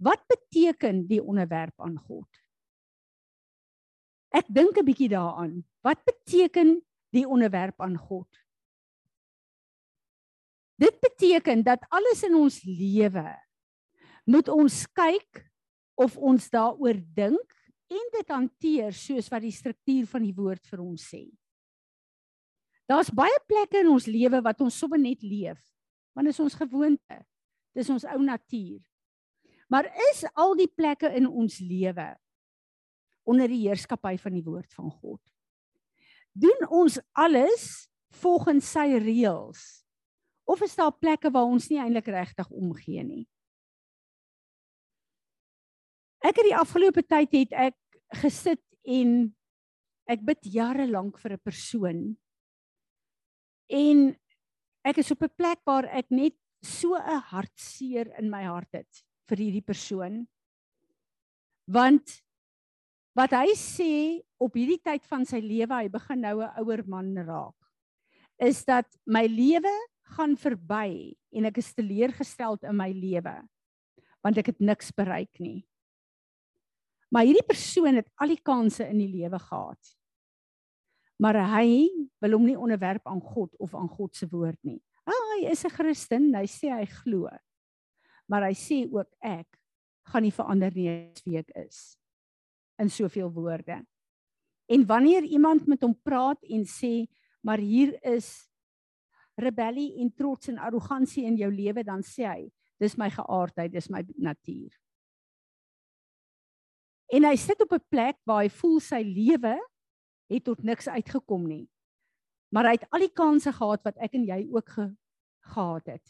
Wat 0.01 0.23
beteken 0.29 1.03
die 1.09 1.21
onderwerp 1.21 1.75
aan 1.81 1.97
God? 1.97 2.29
Ek 4.29 4.45
dink 4.47 4.77
'n 4.77 4.85
bietjie 4.85 5.09
daaraan. 5.09 5.65
Wat 5.81 6.03
beteken 6.05 6.81
die 7.11 7.25
onderwerp 7.27 7.81
aan 7.81 7.97
God? 7.97 8.29
Dit 10.77 10.99
beteken 11.01 11.63
dat 11.63 11.85
alles 11.89 12.23
in 12.23 12.35
ons 12.35 12.61
lewe 12.63 13.33
moet 14.25 14.47
ons 14.47 14.85
kyk 14.93 15.49
of 15.97 16.17
ons 16.17 16.49
daaroor 16.53 16.99
dink 17.17 17.55
en 17.87 18.09
dit 18.13 18.33
hanteer 18.33 18.93
soos 18.95 19.29
wat 19.31 19.43
die 19.43 19.55
struktuur 19.55 20.07
van 20.11 20.25
die 20.27 20.35
woord 20.35 20.65
vir 20.69 20.83
ons 20.83 21.07
sê. 21.09 21.23
Daar's 22.87 23.09
baie 23.11 23.37
plekke 23.47 23.81
in 23.81 23.89
ons 23.91 24.07
lewe 24.07 24.39
wat 24.43 24.61
ons 24.63 24.77
sommer 24.77 25.01
net 25.01 25.23
leef 25.25 25.59
want 26.17 26.31
is 26.31 26.39
ons 26.41 26.55
gewoonte. 26.57 27.17
Dis 27.77 27.91
ons 27.93 28.07
ou 28.09 28.17
natuur. 28.25 28.79
Maar 29.69 29.85
is 30.09 30.23
al 30.33 30.55
die 30.57 30.69
plekke 30.71 31.11
in 31.13 31.27
ons 31.27 31.59
lewe 31.61 32.07
onder 33.27 33.51
die 33.51 33.59
heerskappy 33.67 34.15
van 34.17 34.33
die 34.33 34.41
woord 34.41 34.71
van 34.73 34.89
God? 34.89 35.21
Doen 36.33 36.65
ons 36.73 36.97
alles 37.13 37.85
volgens 38.21 38.65
sy 38.73 38.87
reëls? 39.03 39.61
Of 40.49 40.63
is 40.65 40.73
daar 40.79 40.95
plekke 40.95 41.29
waar 41.29 41.51
ons 41.51 41.67
nie 41.69 41.77
eintlik 41.83 42.09
regtig 42.09 42.49
omgee 42.49 43.03
nie? 43.03 43.25
Ek 46.27 46.35
het 46.41 46.49
die 46.49 46.57
afgelope 46.57 47.03
tyd 47.07 47.35
het 47.37 47.53
ek 47.55 47.75
gesit 48.19 48.63
en 48.83 49.29
ek 50.11 50.23
bid 50.27 50.49
jare 50.51 50.87
lank 50.89 51.19
vir 51.23 51.35
'n 51.35 51.43
persoon. 51.43 51.99
En 53.71 54.15
ek 54.83 54.97
is 54.97 55.11
op 55.11 55.23
'n 55.23 55.35
plek 55.37 55.59
waar 55.65 55.85
ek 55.85 56.11
net 56.11 56.35
so 56.61 56.95
'n 56.95 57.21
hartseer 57.31 58.11
in 58.19 58.29
my 58.29 58.43
hart 58.43 58.73
het 58.73 59.03
vir 59.29 59.37
hierdie 59.37 59.65
persoon. 59.65 60.27
Want 61.67 62.23
wat 63.15 63.31
hy 63.31 63.55
sê 63.55 64.21
op 64.39 64.53
hierdie 64.53 64.83
tyd 64.83 65.05
van 65.05 65.25
sy 65.25 65.39
lewe, 65.39 65.73
hy 65.73 65.87
begin 65.87 66.21
nou 66.21 66.41
'n 66.43 66.59
ouer 66.59 66.83
man 66.87 67.15
raak, 67.15 67.55
is 68.39 68.65
dat 68.65 68.87
my 69.05 69.25
lewe 69.27 69.75
gaan 70.15 70.35
verby 70.35 71.15
en 71.31 71.45
ek 71.45 71.57
is 71.57 71.73
teleurgesteld 71.73 72.63
in 72.63 72.75
my 72.75 72.91
lewe 72.91 73.47
want 74.23 74.37
ek 74.37 74.47
het 74.47 74.59
niks 74.59 74.91
bereik 74.91 75.39
nie. 75.39 75.63
Maar 77.09 77.23
hierdie 77.23 77.47
persoon 77.47 77.95
het 77.95 78.09
al 78.19 78.33
die 78.35 78.41
kansse 78.43 78.87
in 78.87 78.97
die 78.99 79.11
lewe 79.11 79.39
gehad 79.39 79.97
maar 81.21 81.39
hy 81.57 81.89
wil 82.21 82.37
hom 82.37 82.45
nie 82.45 82.57
onderwerp 82.57 83.07
aan 83.09 83.21
God 83.21 83.53
of 83.61 83.73
aan 83.75 83.89
God 83.89 84.15
se 84.15 84.29
woord 84.29 84.59
nie. 84.65 84.79
Ah, 85.07 85.23
hy 85.35 85.49
is 85.51 85.65
'n 85.65 85.73
Christen, 85.73 86.33
hy 86.35 86.45
sê 86.45 86.69
hy 86.69 86.85
glo. 86.85 87.29
Maar 88.29 88.49
hy 88.49 88.53
sê 88.53 88.85
ook 88.91 89.09
ek 89.21 89.47
gaan 90.05 90.23
nie 90.23 90.31
verander 90.31 90.71
nie 90.75 91.11
wie 91.25 91.37
ek 91.37 91.51
is 91.55 91.97
in 92.79 92.89
soveel 92.89 93.31
woorde. 93.31 93.85
En 94.69 94.85
wanneer 94.85 95.23
iemand 95.23 95.67
met 95.67 95.81
hom 95.81 95.95
praat 95.95 96.43
en 96.43 96.63
sê, 96.65 97.07
maar 97.41 97.57
hier 97.57 97.97
is 98.03 98.47
rebellie 99.35 99.99
en 100.01 100.13
trots 100.13 100.49
en 100.49 100.57
arrogansie 100.57 101.25
in 101.25 101.37
jou 101.37 101.51
lewe, 101.51 101.83
dan 101.83 102.01
sê 102.01 102.25
hy, 102.25 102.51
dis 102.79 102.97
my 102.97 103.09
geaardheid, 103.09 103.71
dis 103.71 103.89
my 103.89 104.03
natuur. 104.17 104.69
En 107.07 107.23
hy 107.23 107.35
sit 107.39 107.61
op 107.63 107.73
'n 107.73 107.87
plek 107.89 108.17
waar 108.23 108.43
hy 108.43 108.49
voel 108.49 108.79
sy 108.79 109.01
lewe 109.03 109.55
het 110.27 110.43
tot 110.43 110.63
niks 110.63 110.87
uitgekom 110.87 111.47
nie. 111.47 111.69
Maar 112.51 112.65
hy 112.65 112.71
het 112.71 112.87
al 112.91 112.99
die 112.99 113.13
kansse 113.13 113.51
gehad 113.51 113.83
wat 113.83 113.97
ek 113.97 114.13
en 114.13 114.25
jy 114.25 114.47
ook 114.51 114.69
ge 114.69 114.95
gehad 115.39 115.85
het. 115.85 116.07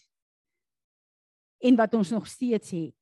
En 1.61 1.75
wat 1.75 1.93
ons 1.93 2.09
nog 2.09 2.27
steeds 2.27 2.71
het. 2.71 2.95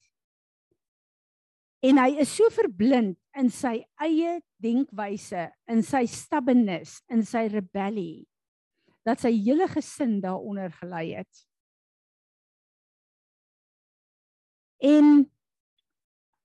En 1.79 1.97
hy 1.97 2.15
is 2.19 2.35
so 2.35 2.49
verblind 2.49 3.17
in 3.37 3.49
sy 3.49 3.85
eie 4.01 4.41
denkwyse, 4.63 5.51
in 5.67 5.83
sy 5.83 6.05
stubbornness, 6.05 7.01
in 7.11 7.23
sy 7.23 7.47
rebellie 7.47 8.27
dat 9.05 9.21
sy 9.21 9.29
hele 9.37 9.67
gesin 9.69 10.17
daaronder 10.23 10.71
gelei 10.79 11.13
het. 11.13 11.43
En 14.81 15.29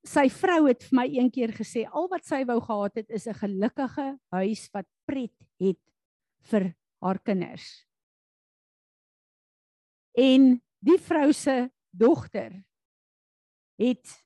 sy 0.06 0.28
vrou 0.32 0.64
het 0.68 0.84
vir 0.88 0.96
my 0.96 1.06
een 1.12 1.28
keer 1.32 1.52
gesê 1.52 1.84
al 1.86 2.08
wat 2.08 2.24
sy 2.24 2.40
wou 2.48 2.58
gehad 2.64 2.96
het 2.96 3.10
is 3.10 3.26
'n 3.26 3.34
gelukkige 3.34 4.18
huis 4.32 4.68
wat 4.72 4.86
pret 5.06 5.36
het 5.60 5.78
vir 6.50 6.74
haar 7.02 7.18
kinders. 7.18 7.86
En 10.16 10.60
die 10.80 10.98
vrou 10.98 11.32
se 11.32 11.70
dogter 11.92 12.64
het 13.78 14.24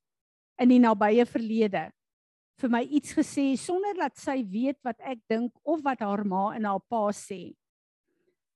in 0.59 0.69
die 0.69 0.78
nabye 0.78 1.26
verlede 1.26 1.93
vir 2.61 2.71
my 2.71 2.83
iets 2.83 3.12
gesê 3.12 3.57
sonder 3.59 3.95
dat 3.95 4.16
sy 4.16 4.43
weet 4.43 4.78
wat 4.85 5.00
ek 5.00 5.19
dink 5.28 5.52
of 5.64 5.83
wat 5.83 6.00
haar 6.00 6.25
ma 6.25 6.54
en 6.54 6.64
haar 6.64 6.81
pa 6.88 7.11
sê. 7.12 7.54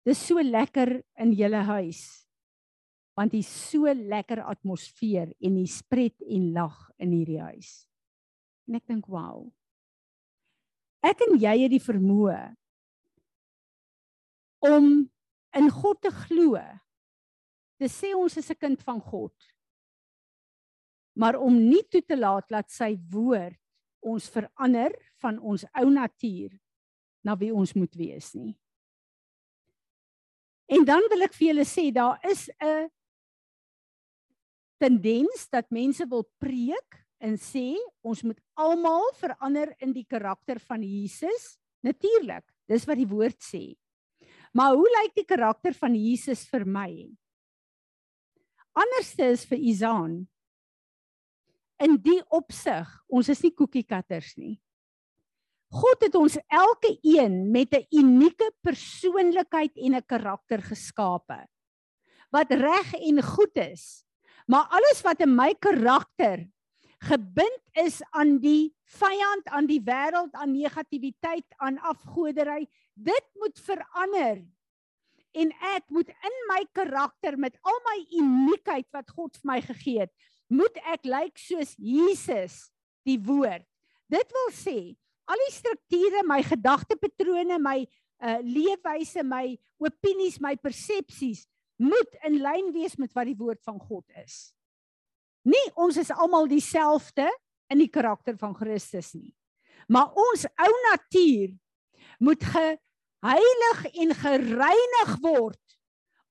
Dis 0.04 0.18
so 0.18 0.40
lekker 0.40 1.02
in 1.18 1.32
julle 1.32 1.62
huis 1.62 2.27
want 3.18 3.34
hier's 3.34 3.50
so 3.50 3.90
lekker 3.90 4.44
atmosfeer 4.46 5.32
en 5.42 5.56
die 5.58 5.66
spret 5.66 6.22
en 6.22 6.52
lag 6.54 6.76
in 7.02 7.16
hierdie 7.16 7.40
huis. 7.42 7.88
En 8.68 8.76
ek 8.78 8.86
dink, 8.86 9.08
"Wow." 9.08 9.50
Ek 11.02 11.20
en 11.26 11.38
jy 11.38 11.54
het 11.64 11.70
die 11.70 11.82
vermoë 11.82 12.54
om 14.62 15.10
in 15.54 15.70
God 15.70 16.00
te 16.02 16.10
glo. 16.10 16.58
Te 17.78 17.86
sê 17.86 18.14
ons 18.14 18.36
is 18.36 18.50
'n 18.50 18.58
kind 18.58 18.82
van 18.82 19.00
God. 19.00 19.34
Maar 21.16 21.40
om 21.40 21.54
nie 21.54 21.82
toe 21.90 22.02
te 22.02 22.16
laat 22.16 22.48
dat 22.48 22.70
sy 22.70 22.98
woord 23.10 23.58
ons 24.00 24.28
verander 24.28 24.92
van 25.20 25.38
ons 25.38 25.64
ou 25.74 25.90
natuur 25.90 26.60
na 27.24 27.36
wie 27.36 27.54
ons 27.54 27.74
moet 27.74 27.94
wees 27.94 28.34
nie. 28.34 28.58
En 30.68 30.84
dan 30.84 31.02
wil 31.10 31.22
ek 31.22 31.34
vir 31.34 31.48
julle 31.48 31.64
sê 31.64 31.92
daar 31.92 32.18
is 32.22 32.50
'n 32.60 32.90
tendens 34.80 35.46
dat 35.52 35.68
mense 35.74 36.06
wil 36.08 36.24
preek 36.42 36.98
en 37.18 37.34
sê 37.38 37.74
ons 38.06 38.22
moet 38.22 38.38
almal 38.58 39.04
verander 39.18 39.74
in 39.82 39.92
die 39.94 40.06
karakter 40.06 40.60
van 40.62 40.82
Jesus. 40.82 41.56
Natuurlik, 41.84 42.46
dis 42.70 42.86
wat 42.88 42.98
die 42.98 43.08
woord 43.10 43.38
sê. 43.42 43.74
Maar 44.54 44.74
hoe 44.78 44.88
lyk 45.00 45.14
die 45.18 45.26
karakter 45.28 45.74
van 45.76 45.94
Jesus 45.94 46.46
vir 46.50 46.64
my? 46.66 46.90
Anderste 48.78 49.28
is 49.34 49.44
vir 49.50 49.58
Izaan. 49.58 50.22
In 51.82 51.98
die 52.02 52.20
opsig, 52.34 52.88
ons 53.06 53.28
is 53.30 53.42
nie 53.44 53.54
koekiekatters 53.54 54.34
nie. 54.38 54.56
God 55.68 56.00
het 56.06 56.14
ons 56.16 56.38
elke 56.48 56.94
een 57.04 57.50
met 57.52 57.74
'n 57.74 57.86
unieke 57.92 58.50
persoonlikheid 58.64 59.76
en 59.76 59.94
'n 59.94 60.06
karakter 60.06 60.62
geskape 60.62 61.46
wat 62.30 62.50
reg 62.50 62.94
en 62.94 63.22
goed 63.22 63.56
is 63.56 64.04
Maar 64.48 64.70
alles 64.72 65.02
wat 65.04 65.20
in 65.20 65.34
my 65.36 65.52
karakter 65.60 66.46
gebind 67.04 67.60
is 67.78 68.00
aan 68.16 68.38
die 68.42 68.72
vyand, 68.96 69.48
aan 69.52 69.68
die 69.68 69.80
wêreld, 69.84 70.32
aan 70.32 70.54
negativiteit, 70.56 71.44
aan 71.60 71.76
afgodery, 71.84 72.64
dit 72.96 73.26
moet 73.38 73.60
verander. 73.60 74.40
En 75.36 75.52
ek 75.76 75.84
moet 75.92 76.08
in 76.08 76.38
my 76.48 76.62
karakter 76.72 77.36
met 77.38 77.58
al 77.60 77.76
my 77.90 77.98
uniekheid 78.22 78.88
wat 78.96 79.12
God 79.12 79.36
vir 79.36 79.50
my 79.52 79.58
gegee 79.68 80.00
het, 80.06 80.14
moet 80.48 80.80
ek 80.88 81.04
lyk 81.04 81.36
soos 81.38 81.76
Jesus, 81.76 82.56
die 83.04 83.20
woord. 83.20 83.68
Dit 84.08 84.32
wil 84.32 84.50
sê 84.56 84.78
al 85.28 85.44
die 85.44 85.54
strukture, 85.54 86.24
my 86.24 86.40
gedagtepatrone, 86.40 87.60
my 87.60 87.82
uh 88.18 88.40
leefwyse, 88.42 89.22
my 89.22 89.52
opinies, 89.78 90.40
my 90.42 90.56
persepsies 90.58 91.44
moet 91.78 92.18
in 92.26 92.40
lyn 92.42 92.72
wees 92.74 92.96
met 92.98 93.12
wat 93.14 93.28
die 93.30 93.38
woord 93.38 93.60
van 93.66 93.78
God 93.78 94.04
is. 94.18 94.52
Nie 95.46 95.64
ons 95.78 95.96
is 96.00 96.10
almal 96.10 96.48
dieselfde 96.50 97.28
in 97.72 97.80
die 97.82 97.90
karakter 97.92 98.36
van 98.40 98.54
Christus 98.56 99.12
nie. 99.14 99.32
Maar 99.88 100.12
ons 100.18 100.44
ou 100.60 100.72
natuur 100.90 101.54
moet 102.20 102.44
geheilig 102.44 103.84
en 104.04 104.14
gereinig 104.22 105.14
word 105.24 105.78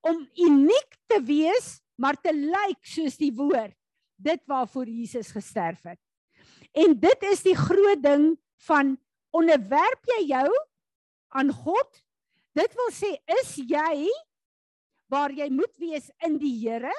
om 0.06 0.20
uniek 0.38 0.98
te 1.10 1.18
wees, 1.26 1.78
maar 1.98 2.18
te 2.22 2.32
lyk 2.32 2.84
soos 2.86 3.16
die 3.18 3.32
woord, 3.34 3.74
dit 4.18 4.42
waarvoor 4.46 4.86
Jesus 4.86 5.32
gesterf 5.34 5.82
het. 5.88 6.00
En 6.76 6.94
dit 7.00 7.24
is 7.32 7.42
die 7.46 7.56
groot 7.58 8.02
ding 8.02 8.30
van 8.68 8.94
onderwerp 9.34 10.12
jy 10.14 10.22
jou 10.30 10.48
aan 11.34 11.50
God? 11.52 12.02
Dit 12.56 12.74
wil 12.78 12.90
sê 12.94 13.10
is 13.40 13.56
jy 13.58 14.06
waar 15.08 15.32
jy 15.34 15.48
moet 15.52 15.74
wees 15.80 16.10
in 16.24 16.36
die 16.40 16.54
Here? 16.60 16.92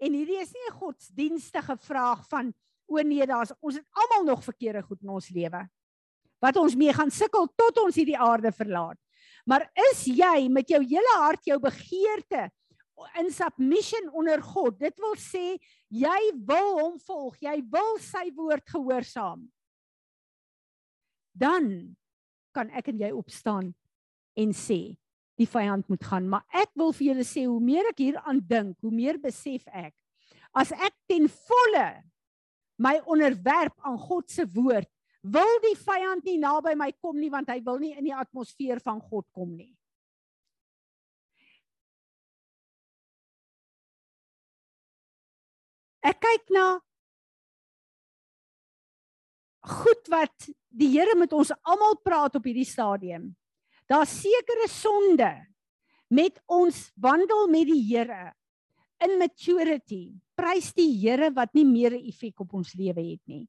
En 0.00 0.12
hierdie 0.12 0.40
is 0.40 0.52
nie 0.52 0.66
'n 0.68 0.78
godsdienstige 0.78 1.76
vraag 1.76 2.26
van 2.28 2.52
o 2.86 3.02
nee, 3.02 3.26
daar's 3.26 3.52
ons 3.60 3.76
het 3.76 3.86
almal 3.90 4.24
nog 4.24 4.44
verkeerde 4.44 4.82
goed 4.82 5.02
in 5.02 5.08
ons 5.08 5.28
lewe. 5.30 5.68
Wat 6.40 6.56
ons 6.56 6.76
mee 6.76 6.92
gaan 6.92 7.10
sukkel 7.10 7.48
tot 7.56 7.78
ons 7.78 7.94
hierdie 7.94 8.18
aarde 8.18 8.52
verlaat. 8.52 8.98
Maar 9.46 9.70
is 9.90 10.04
jy 10.04 10.48
met 10.48 10.68
jou 10.68 10.82
hele 10.82 11.16
hart 11.18 11.44
jou 11.44 11.58
begeerte 11.58 12.50
in 13.18 13.30
submission 13.30 14.10
onder 14.12 14.42
God? 14.42 14.78
Dit 14.78 14.98
wil 14.98 15.14
sê 15.16 15.58
jy 15.88 16.32
wil 16.34 16.78
hom 16.78 16.98
volg, 16.98 17.36
jy 17.40 17.62
wil 17.70 17.98
sy 17.98 18.30
woord 18.34 18.68
gehoorsaam 18.68 19.50
dan 21.36 21.96
kan 22.56 22.72
ek 22.72 22.88
en 22.92 23.00
jy 23.04 23.12
opstaan 23.12 23.72
en 24.40 24.54
sê 24.56 24.96
die 25.40 25.48
vyand 25.50 25.88
moet 25.92 26.04
gaan 26.08 26.28
maar 26.32 26.44
ek 26.62 26.72
wil 26.74 26.92
vir 26.96 27.10
julle 27.10 27.26
sê 27.28 27.46
hoe 27.46 27.60
meer 27.62 27.90
ek 27.92 28.02
hieraan 28.04 28.42
dink 28.48 28.76
hoe 28.84 28.92
meer 28.94 29.20
besef 29.22 29.66
ek 29.72 29.94
as 30.56 30.72
ek 30.72 30.94
ten 31.10 31.28
volle 31.48 31.88
my 32.82 32.98
onderwerp 33.04 33.76
aan 33.84 33.98
God 34.00 34.30
se 34.32 34.46
woord 34.56 34.90
wil 35.36 35.58
die 35.64 35.76
vyand 35.80 36.24
nie 36.28 36.38
naby 36.38 36.76
my 36.78 36.92
kom 37.02 37.18
nie 37.20 37.32
want 37.32 37.50
hy 37.50 37.60
wil 37.64 37.80
nie 37.82 37.94
in 37.96 38.06
die 38.08 38.16
atmosfeer 38.16 38.82
van 38.84 39.00
God 39.00 39.26
kom 39.34 39.56
nie 39.56 39.72
ek 46.06 46.20
kyk 46.22 46.52
na 46.54 46.66
goed 49.66 50.12
wat 50.12 50.50
die 50.76 50.92
Here 50.94 51.16
met 51.18 51.32
ons 51.34 51.52
almal 51.66 51.98
praat 52.04 52.36
op 52.38 52.46
hierdie 52.46 52.68
stadium. 52.68 53.30
Daar's 53.86 54.14
sekere 54.20 54.68
sonde 54.68 55.30
met 56.08 56.38
ons 56.46 56.90
wandel 56.94 57.46
met 57.50 57.66
die 57.66 57.82
Here 57.86 58.34
in 59.04 59.18
maturity. 59.18 60.14
Prys 60.34 60.72
die 60.74 60.90
Here 61.00 61.30
wat 61.34 61.54
nie 61.54 61.64
meer 61.64 61.92
'n 61.94 62.06
effek 62.06 62.40
op 62.40 62.54
ons 62.54 62.74
lewe 62.74 63.02
het 63.02 63.22
nie. 63.26 63.46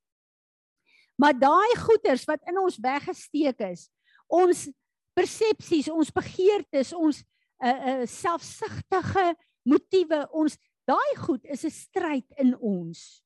Maar 1.18 1.34
daai 1.34 1.76
goeters 1.76 2.26
wat 2.26 2.42
in 2.46 2.60
ons 2.60 2.78
weggesteek 2.78 3.60
is, 3.60 3.90
ons 4.28 4.70
persepsies, 5.18 5.90
ons 5.90 6.12
begeertes, 6.14 6.94
ons 6.94 7.24
uh, 7.64 7.70
uh, 7.70 8.06
selfsugtige 8.06 9.36
motiewe, 9.66 10.28
ons 10.32 10.58
daai 10.86 11.16
goed 11.18 11.46
is 11.46 11.66
'n 11.66 11.74
stryd 11.74 12.28
in 12.38 12.54
ons 12.60 13.24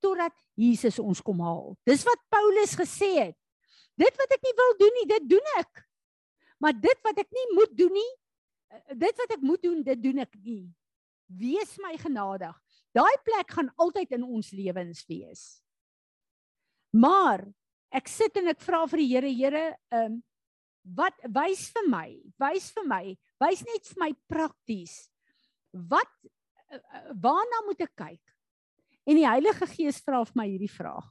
totdat 0.00 0.32
Jesus 0.56 0.98
ons 0.98 1.20
kom 1.20 1.40
haal. 1.44 1.76
Dis 1.84 2.02
wat 2.04 2.20
Paulus 2.32 2.74
gesê 2.74 3.28
het. 3.28 3.36
Dit 4.00 4.16
wat 4.16 4.32
ek 4.32 4.42
nie 4.42 4.56
wil 4.56 4.74
doen 4.80 4.94
nie, 4.96 5.06
dit 5.06 5.28
doen 5.28 5.48
ek. 5.60 5.89
Maar 6.60 6.76
dit 6.76 7.06
wat 7.06 7.22
ek 7.22 7.30
nie 7.32 7.46
moet 7.56 7.72
doen 7.76 7.94
nie, 7.96 8.12
eh, 8.70 8.96
dit 9.06 9.22
wat 9.22 9.36
ek 9.36 9.42
moet 9.42 9.62
doen, 9.62 9.82
dit 9.82 10.02
doen 10.02 10.18
ek 10.26 10.36
nie. 10.44 10.68
Wees 11.26 11.76
my 11.78 11.96
genadig. 11.96 12.56
Daai 12.92 13.16
plek 13.24 13.52
gaan 13.54 13.70
altyd 13.78 14.16
in 14.18 14.26
ons 14.26 14.50
lewens 14.52 15.04
wees. 15.08 15.62
Maar 16.90 17.46
ek 17.94 18.08
sit 18.10 18.36
en 18.36 18.50
ek 18.50 18.60
vra 18.62 18.82
vir 18.90 18.98
die 18.98 19.10
Here, 19.14 19.30
Here, 19.30 19.64
ehm 19.90 20.18
um, 20.18 20.22
wat 20.96 21.14
wys 21.28 21.68
vir 21.74 21.86
my? 21.92 22.08
Wys 22.40 22.70
vir 22.72 22.86
my. 22.88 23.04
Wys 23.38 23.60
net 23.68 23.86
vir 23.92 23.98
my 24.00 24.10
prakties. 24.32 24.94
Wat 25.76 26.08
uh, 26.24 26.78
uh, 26.80 27.12
waarna 27.20 27.60
moet 27.66 27.84
ek 27.84 27.92
kyk? 28.00 28.32
En 29.06 29.18
die 29.18 29.26
Heilige 29.28 29.68
Gees 29.70 30.00
vra 30.02 30.22
vir 30.24 30.38
my 30.40 30.46
hierdie 30.48 30.72
vraag. 30.72 31.06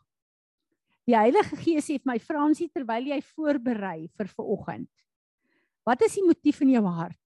Die 1.10 1.18
Heilige 1.18 1.58
Gees 1.62 1.88
sê 1.90 2.00
vir 2.00 2.12
my 2.12 2.18
Fransie 2.22 2.70
terwyl 2.74 3.08
jy 3.12 3.20
voorberei 3.32 4.10
vir 4.18 4.32
vanoggend. 4.34 4.90
Wat 5.90 6.04
is 6.06 6.20
die 6.20 6.26
motief 6.28 6.60
in 6.62 6.76
jou 6.76 6.84
hart? 6.86 7.18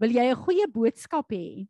Wil 0.00 0.14
jy 0.16 0.24
'n 0.32 0.42
goeie 0.44 0.66
boodskap 0.66 1.28
hê? 1.36 1.68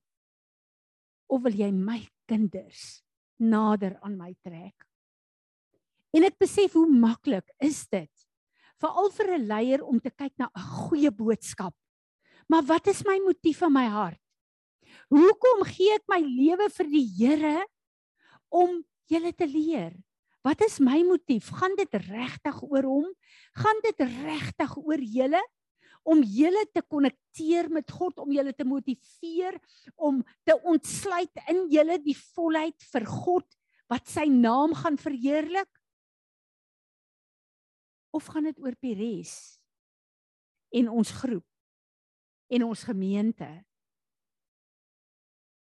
Of 1.26 1.42
wil 1.42 1.56
jy 1.58 1.72
my 1.72 2.06
kinders 2.30 3.02
nader 3.38 3.98
aan 4.00 4.16
my 4.16 4.32
trek? 4.46 4.86
En 6.14 6.22
ek 6.22 6.38
besef 6.38 6.76
hoe 6.78 6.86
maklik 6.86 7.48
is 7.58 7.88
dit 7.90 8.12
veral 8.78 9.10
vir 9.10 9.28
'n 9.34 9.46
leier 9.46 9.82
om 9.82 9.98
te 9.98 10.10
kyk 10.10 10.38
na 10.38 10.50
'n 10.54 10.68
goeie 10.86 11.10
boodskap. 11.10 11.74
Maar 12.48 12.62
wat 12.62 12.86
is 12.86 13.02
my 13.04 13.18
motief 13.18 13.62
in 13.62 13.72
my 13.72 13.86
hart? 13.86 14.20
Hoekom 15.10 15.64
gee 15.64 15.94
ek 15.94 16.06
my 16.08 16.20
lewe 16.20 16.68
vir 16.70 16.86
die 16.86 17.08
Here 17.18 17.66
om 18.50 18.84
julle 19.08 19.32
te 19.32 19.46
leer. 19.46 19.92
Wat 20.44 20.60
is 20.60 20.78
my 20.80 21.02
motief? 21.02 21.50
Gaan 21.50 21.74
dit 21.76 21.92
regtig 21.92 22.62
oor 22.62 22.82
hom? 22.82 23.08
Gaan 23.54 23.80
dit 23.82 23.98
regtig 23.98 24.76
oor 24.76 24.98
julle 24.98 25.42
om 26.02 26.22
julle 26.26 26.64
te 26.74 26.82
konnekteer 26.82 27.68
met 27.70 27.90
God, 27.90 28.18
om 28.18 28.32
julle 28.34 28.52
te 28.56 28.66
motiveer 28.66 29.58
om 29.96 30.22
te 30.46 30.56
ontsluit 30.68 31.44
in 31.52 31.66
julle 31.72 31.98
die 32.02 32.16
volheid 32.34 32.88
vir 32.92 33.06
God 33.06 33.46
wat 33.92 34.08
sy 34.08 34.26
naam 34.30 34.74
gaan 34.78 34.98
verheerlik? 34.98 35.70
Of 38.12 38.28
gaan 38.32 38.48
dit 38.50 38.58
oor 38.60 38.74
Pires 38.80 39.60
en 40.72 40.88
ons 40.92 41.14
groep 41.22 41.46
en 42.52 42.66
ons 42.66 42.84
gemeente? 42.88 43.48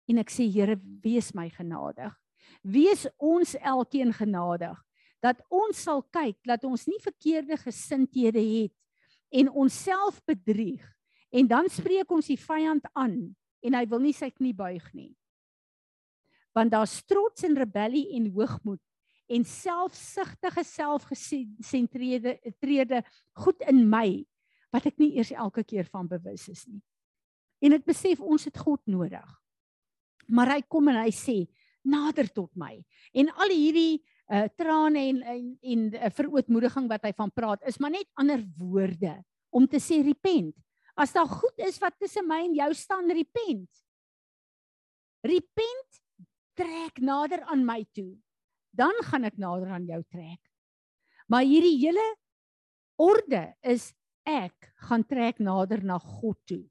En 0.07 0.21
ek 0.21 0.31
sê 0.31 0.45
Here, 0.47 0.77
wees 1.03 1.33
my 1.35 1.49
genadig 1.51 2.15
wees 2.61 3.05
ons 3.17 3.55
elkeen 3.55 4.13
genadig 4.13 4.77
dat 5.23 5.39
ons 5.49 5.79
sal 5.81 6.03
kyk 6.13 6.37
dat 6.47 6.63
ons 6.67 6.85
nie 6.89 6.99
verkeerde 7.03 7.57
gesindhede 7.61 8.41
het 8.41 8.73
en 9.29 9.49
onsself 9.51 10.19
bedrieg 10.25 10.83
en 11.29 11.47
dan 11.47 11.69
spreek 11.69 12.11
ons 12.11 12.29
die 12.29 12.39
vyand 12.39 12.85
aan 12.93 13.35
en 13.65 13.75
hy 13.75 13.85
wil 13.89 14.03
nie 14.03 14.15
sy 14.15 14.29
knie 14.31 14.55
buig 14.55 14.85
nie. 14.95 15.11
Want 16.55 16.71
daar's 16.73 17.01
trots 17.05 17.45
en 17.45 17.57
rebellie 17.57 18.07
en 18.17 18.29
hoogmoed 18.33 18.81
en 19.27 19.43
selfsugtige 19.43 20.63
selfgesentreerde 20.63 22.37
trede 22.63 23.03
goed 23.43 23.61
in 23.67 23.83
my 23.89 24.23
wat 24.71 24.87
ek 24.87 24.99
nie 25.01 25.15
eers 25.17 25.33
elke 25.35 25.63
keer 25.67 25.87
van 25.91 26.07
bewus 26.07 26.47
is 26.51 26.63
nie. 26.67 26.81
En 27.63 27.75
ek 27.75 27.87
besef 27.87 28.21
ons 28.21 28.47
het 28.47 28.57
God 28.61 28.81
nodig. 28.87 29.27
Maar 30.27 30.57
hy 30.57 30.61
kom 30.67 30.89
en 30.91 30.99
hy 31.01 31.11
sê 31.15 31.37
nader 31.87 32.27
tot 32.31 32.51
my. 32.59 32.75
En 33.15 33.31
al 33.39 33.53
hierdie 33.53 34.03
uh 34.27 34.47
trane 34.59 34.99
en 35.09 35.21
en 35.23 35.43
en 35.61 35.83
uh, 35.95 36.09
verootmoediging 36.11 36.87
wat 36.91 37.05
hy 37.07 37.13
van 37.15 37.31
praat 37.31 37.63
is 37.69 37.79
maar 37.79 37.93
net 37.93 38.09
ander 38.19 38.43
woorde 38.59 39.15
om 39.49 39.67
te 39.67 39.79
sê 39.79 40.01
repent. 40.03 40.55
As 40.97 41.13
daar 41.13 41.29
goed 41.29 41.61
is 41.61 41.77
wat 41.79 41.95
tussen 41.99 42.25
my 42.27 42.41
en 42.43 42.55
jou 42.57 42.71
staan, 42.73 43.09
repent. 43.13 43.69
Repent 45.23 46.01
trek 46.57 46.99
nader 46.99 47.43
aan 47.45 47.63
my 47.65 47.83
toe. 47.93 48.17
Dan 48.73 48.97
gaan 49.05 49.27
ek 49.29 49.37
nader 49.37 49.71
aan 49.77 49.85
jou 49.85 50.01
trek. 50.09 50.41
Maar 51.29 51.45
hierdie 51.45 51.77
hele 51.85 52.05
orde 52.97 53.43
is 53.61 53.91
ek 54.27 54.71
gaan 54.89 55.05
trek 55.07 55.39
nader 55.39 55.83
na 55.85 55.99
God 56.01 56.37
toe 56.49 56.63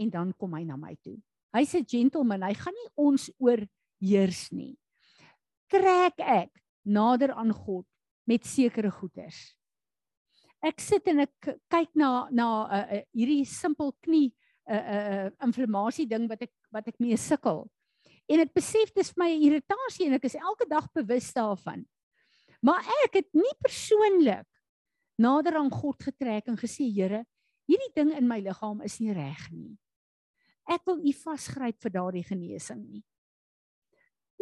en 0.00 0.10
dan 0.12 0.32
kom 0.38 0.54
hy 0.56 0.62
na 0.68 0.76
my 0.76 0.94
toe. 1.02 1.18
Hy's 1.52 1.74
'n 1.74 1.84
gentleman. 1.84 2.42
Hy 2.42 2.54
gaan 2.54 2.74
nie 2.74 2.90
ons 2.96 3.30
oor 3.38 3.60
heers 4.00 4.50
nie. 4.52 4.76
Trek 5.68 6.18
ek 6.18 6.61
nader 6.84 7.32
aan 7.32 7.52
God 7.52 7.86
met 8.28 8.46
sekere 8.46 8.90
goeders. 8.90 9.52
Ek 10.62 10.78
sit 10.80 11.06
en 11.10 11.24
ek 11.24 11.54
kyk 11.72 11.90
na 11.98 12.28
na 12.30 12.48
uh, 12.62 12.82
uh, 12.98 13.02
hierdie 13.16 13.44
simpel 13.48 13.92
knie 14.04 14.30
'n 14.30 14.74
uh, 14.74 14.78
'n 14.78 14.78
uh, 14.78 15.24
uh, 15.26 15.30
inflammasie 15.42 16.06
ding 16.06 16.28
wat 16.30 16.42
ek 16.42 16.52
wat 16.70 16.86
ek 16.88 17.00
mee 17.02 17.16
sukkel. 17.16 17.66
En 18.30 18.40
ek 18.40 18.54
besef 18.54 18.92
dis 18.94 19.10
my 19.18 19.28
irritasie 19.34 20.06
en 20.06 20.14
ek 20.14 20.24
is 20.24 20.38
elke 20.38 20.68
dag 20.70 20.86
bewus 20.94 21.32
daarvan. 21.34 21.82
Maar 22.62 22.86
ek 23.04 23.18
het 23.18 23.28
nie 23.34 23.54
persoonlik 23.58 24.46
nader 25.18 25.58
aan 25.58 25.70
God 25.70 25.98
getrek 26.02 26.46
en 26.46 26.56
gesê 26.56 26.86
Here, 26.86 27.24
hierdie 27.66 27.92
ding 27.94 28.12
in 28.14 28.28
my 28.28 28.38
liggaam 28.40 28.82
is 28.86 29.00
nie 29.00 29.12
reg 29.12 29.50
nie. 29.50 29.74
Ek 30.70 30.86
wil 30.86 31.02
U 31.02 31.12
vasgryp 31.24 31.80
vir 31.82 31.90
daardie 31.90 32.24
genesing 32.26 32.84
nie. 32.86 33.02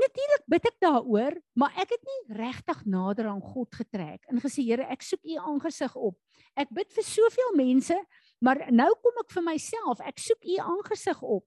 Natuurlik 0.01 0.45
bid 0.49 0.67
ek 0.71 0.77
daaroor, 0.81 1.35
maar 1.61 1.75
ek 1.81 1.93
het 1.93 2.05
nie 2.09 2.37
regtig 2.39 2.79
nader 2.89 3.29
aan 3.29 3.43
God 3.45 3.75
getrek 3.77 4.25
en 4.33 4.41
gesê 4.41 4.65
Here, 4.65 4.87
ek 4.89 5.05
soek 5.05 5.21
U 5.29 5.37
aangesig 5.53 5.97
op. 5.99 6.17
Ek 6.57 6.73
bid 6.73 6.89
vir 6.95 7.05
soveel 7.05 7.53
mense, 7.59 7.97
maar 8.41 8.63
nou 8.73 8.89
kom 9.05 9.21
ek 9.21 9.35
vir 9.35 9.45
myself. 9.51 10.01
Ek 10.01 10.23
soek 10.23 10.47
U 10.47 10.57
aangesig 10.65 11.21
op. 11.21 11.45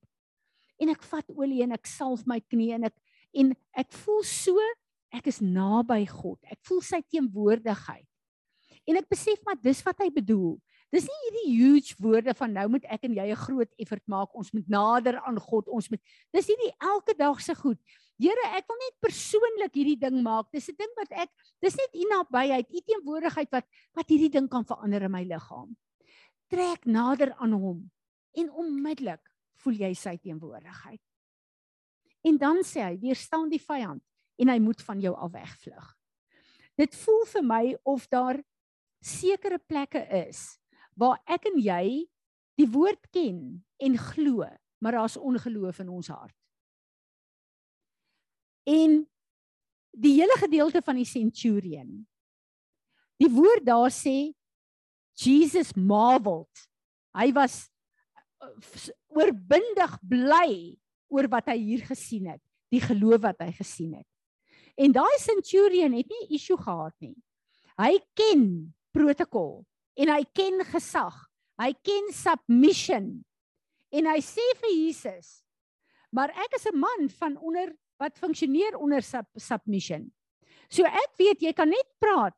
En 0.82 0.92
ek 0.94 1.06
vat 1.10 1.34
olie 1.34 1.64
en 1.66 1.74
ek 1.74 1.90
salf 1.90 2.26
my 2.30 2.40
knie 2.46 2.74
en 2.78 2.90
ek 2.92 2.98
en 3.34 3.54
ek 3.82 3.90
voel 4.04 4.22
so 4.28 4.62
ek 5.14 5.30
is 5.32 5.40
naby 5.42 6.04
God. 6.10 6.38
Ek 6.50 6.60
voel 6.68 6.82
sy 6.86 7.02
teenwoordigheid. 7.10 8.06
En 8.90 9.00
ek 9.00 9.10
besef 9.10 9.42
maar 9.48 9.58
dis 9.62 9.82
wat 9.86 10.02
hy 10.04 10.10
bedoel. 10.14 10.58
Dis 10.94 11.08
nie 11.10 11.20
hierdie 11.24 11.52
huge 11.58 11.96
woorde 12.02 12.36
van 12.38 12.52
nou 12.54 12.68
moet 12.76 12.86
ek 12.92 13.08
en 13.08 13.16
jy 13.18 13.28
'n 13.32 13.44
groot 13.46 13.72
effort 13.82 14.04
maak. 14.06 14.36
Ons 14.38 14.54
moet 14.54 14.68
nader 14.70 15.18
aan 15.26 15.40
God. 15.40 15.68
Ons 15.68 15.90
moet 15.90 16.02
Dis 16.34 16.48
hierdie 16.48 16.74
elke 16.78 17.18
dag 17.18 17.42
se 17.42 17.56
goed. 17.56 17.80
Here, 18.22 18.46
ek 18.54 18.68
wil 18.70 18.78
net 18.78 18.96
persoonlik 19.02 19.74
hierdie 19.74 20.00
ding 20.00 20.22
maak. 20.24 20.52
Dis 20.54 20.70
'n 20.70 20.78
ding 20.78 20.94
wat 20.98 21.12
ek 21.12 21.30
dis 21.62 21.76
net 21.76 21.96
u 21.96 22.04
nabyheid, 22.10 22.70
u 22.70 22.80
teenwoordigheid 22.82 23.50
wat 23.52 23.66
wat 23.96 24.08
hierdie 24.08 24.30
ding 24.30 24.48
kan 24.50 24.64
verander 24.64 25.04
in 25.04 25.12
my 25.12 25.24
liggaam. 25.24 25.76
Trek 26.50 26.86
nader 26.86 27.34
aan 27.42 27.54
hom 27.54 27.90
en 28.38 28.50
onmiddellik 28.52 29.22
voel 29.64 29.74
jy 29.74 29.94
sy 29.94 30.18
teenwoordigheid. 30.18 31.02
En 32.24 32.38
dan 32.38 32.64
sê 32.64 32.84
hy, 32.84 32.98
weerstaan 33.02 33.50
die 33.50 33.62
vyand 33.62 34.02
en 34.38 34.50
hy 34.50 34.60
moet 34.60 34.82
van 34.82 35.02
jou 35.02 35.14
af 35.16 35.32
wegvlug. 35.34 35.88
Dit 36.78 36.96
voel 36.96 37.26
vir 37.26 37.44
my 37.44 37.64
of 37.84 38.08
daar 38.10 38.40
sekere 39.04 39.60
plekke 39.60 40.02
is 40.28 40.60
waar 40.96 41.20
ek 41.26 41.50
en 41.50 41.60
jy 41.60 42.08
die 42.58 42.70
woord 42.70 43.10
ken 43.12 43.64
en 43.82 43.98
glo, 43.98 44.46
maar 44.80 44.92
daar's 44.98 45.18
ongeloof 45.18 45.80
in 45.80 45.90
ons 45.90 46.08
hart. 46.14 46.36
En 48.64 49.04
die 49.94 50.14
hele 50.18 50.38
gedeelte 50.42 50.82
van 50.82 50.98
die 50.98 51.08
centurion. 51.08 51.92
Die 53.22 53.30
woord 53.30 53.66
daar 53.66 53.92
sê 53.94 54.34
Jesus 55.20 55.74
marveled. 55.78 56.66
Hy 57.14 57.30
was 57.36 57.68
uh, 58.42 58.50
oorbindig 59.14 60.00
bly 60.10 60.74
oor 61.14 61.30
wat 61.30 61.52
hy 61.54 61.60
hier 61.62 61.84
gesien 61.86 62.32
het, 62.32 62.42
die 62.74 62.82
geloof 62.82 63.22
wat 63.28 63.44
hy 63.46 63.52
gesien 63.54 63.94
het. 64.00 64.08
En 64.74 64.96
daai 64.96 65.20
centurion 65.22 65.94
het 65.94 66.10
nie 66.10 66.40
issue 66.40 66.58
gehad 66.58 66.96
nie. 67.04 67.14
Hy 67.78 68.00
ken 68.18 68.74
protokol 68.94 69.62
en 70.00 70.10
hy 70.10 70.24
ken 70.34 70.64
gesag. 70.72 71.14
Hy 71.62 71.70
ken 71.86 72.10
submission. 72.18 73.22
En 73.94 74.10
hy 74.10 74.18
sê 74.26 74.46
vir 74.58 74.74
Jesus: 74.74 75.44
"Maar 76.10 76.34
ek 76.34 76.58
is 76.58 76.66
'n 76.66 76.80
man 76.80 77.10
van 77.10 77.38
onder 77.38 77.70
wat 78.02 78.18
funksioneer 78.18 78.78
onder 78.78 79.02
sub, 79.02 79.28
submission. 79.36 80.10
So 80.70 80.88
ek 80.88 81.14
weet 81.20 81.44
jy 81.46 81.54
kan 81.54 81.70
net 81.70 81.88
praat 82.02 82.38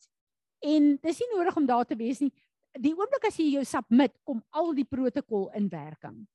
en 0.65 0.96
dis 1.04 1.22
nie 1.22 1.32
nodig 1.36 1.58
om 1.58 1.68
daar 1.70 1.86
te 1.88 1.98
wees 2.00 2.22
nie. 2.24 2.34
Die 2.76 2.94
oomblik 2.96 3.30
as 3.30 3.38
jy 3.39 3.54
jou 3.56 3.63
submit, 3.68 4.12
kom 4.28 4.41
al 4.52 4.74
die 4.76 4.88
protokol 4.88 5.48
in 5.56 5.70
werking. 5.72 6.26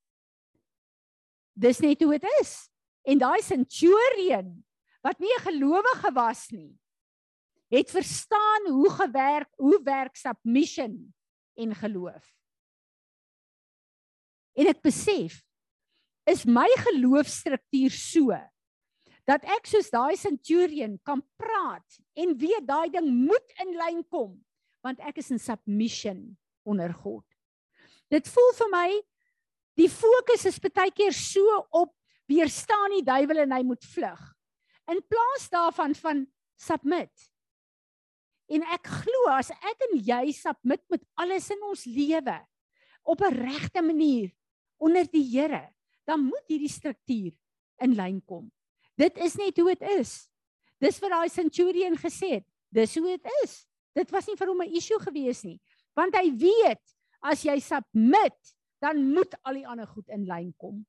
Dis 1.53 1.83
net 1.85 2.01
hoe 2.01 2.17
dit 2.17 2.29
is. 2.41 2.71
En 3.05 3.21
daai 3.21 3.41
centurion 3.45 4.49
wat 5.05 5.21
nie 5.21 5.33
'n 5.37 5.45
gelowige 5.49 6.13
was 6.13 6.51
nie, 6.51 6.77
het 7.71 7.91
verstaan 7.91 8.69
hoe 8.69 8.91
gewerk, 8.91 9.49
hoe 9.57 9.81
werk 9.83 10.17
submission 10.17 11.15
en 11.57 11.75
geloof. 11.75 12.25
En 14.55 14.67
ek 14.67 14.83
besef 14.83 15.41
is 16.27 16.45
my 16.45 16.69
geloofstruktuur 16.85 17.91
so 17.91 18.37
dat 19.31 19.45
ek 19.47 19.69
soos 19.71 19.93
daai 19.93 20.19
centurion 20.19 20.97
kan 21.07 21.23
praat 21.39 22.01
en 22.19 22.35
weet 22.39 22.67
daai 22.67 22.91
ding 22.91 23.07
moet 23.29 23.61
in 23.63 23.77
lyn 23.79 24.03
kom 24.11 24.35
want 24.83 25.03
ek 25.07 25.21
is 25.21 25.31
in 25.31 25.39
submission 25.39 26.23
onder 26.65 26.93
God. 27.03 27.25
Dit 28.11 28.27
voel 28.33 28.53
vir 28.59 28.71
my 28.73 28.89
die 29.79 29.89
fokus 29.93 30.47
is 30.49 30.59
baie 30.65 30.91
keer 30.91 31.15
so 31.15 31.63
op 31.71 31.93
weerstaan 32.31 32.97
die 32.97 33.07
duiwel 33.07 33.45
en 33.45 33.55
hy 33.55 33.63
moet 33.67 33.85
vlug. 33.93 34.21
In 34.91 35.03
plaas 35.07 35.47
daarvan 35.53 35.95
van 36.01 36.25
submit. 36.59 37.13
En 38.51 38.65
ek 38.75 38.89
glo 39.05 39.31
as 39.31 39.53
ek 39.55 39.85
en 39.91 39.99
jy 40.03 40.23
submit 40.35 40.83
met 40.91 41.05
alles 41.23 41.51
in 41.55 41.61
ons 41.71 41.85
lewe 41.87 42.39
op 43.07 43.21
'n 43.23 43.37
regte 43.37 43.83
manier 43.83 44.33
onder 44.79 45.05
die 45.07 45.25
Here, 45.25 45.71
dan 46.05 46.25
moet 46.25 46.49
hierdie 46.49 46.73
struktuur 46.73 47.33
in 47.79 47.95
lyn 47.95 48.21
kom. 48.25 48.51
Dit 49.01 49.17
is 49.25 49.37
net 49.41 49.57
hoe 49.57 49.71
dit 49.73 49.89
is. 49.97 50.13
Dis 50.81 50.99
vir 51.01 51.13
daai 51.13 51.29
centurion 51.33 51.97
gesê 52.01 52.37
het. 52.39 52.47
Dis 52.69 52.95
hoe 52.99 53.07
dit 53.09 53.29
is. 53.43 53.63
Dit 53.97 54.13
was 54.15 54.29
nie 54.29 54.37
vir 54.39 54.53
hom 54.53 54.63
'n 54.63 54.77
issue 54.77 54.99
gewees 55.03 55.43
nie, 55.45 55.59
want 55.97 56.15
hy 56.15 56.31
weet 56.31 56.85
as 57.23 57.43
jy 57.45 57.59
submit, 57.61 58.39
dan 58.81 59.13
moet 59.13 59.35
al 59.45 59.55
die 59.55 59.67
ander 59.67 59.87
goed 59.87 60.09
in 60.09 60.25
lyn 60.25 60.53
kom. 60.57 60.87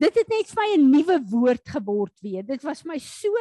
Dit 0.00 0.14
het 0.14 0.28
net 0.28 0.46
vir 0.46 0.62
my 0.62 0.68
'n 0.76 0.90
nuwe 0.90 1.18
woord 1.30 1.68
geword 1.68 2.20
weer. 2.22 2.42
Dit 2.42 2.62
was 2.62 2.84
my 2.84 2.98
so 2.98 3.34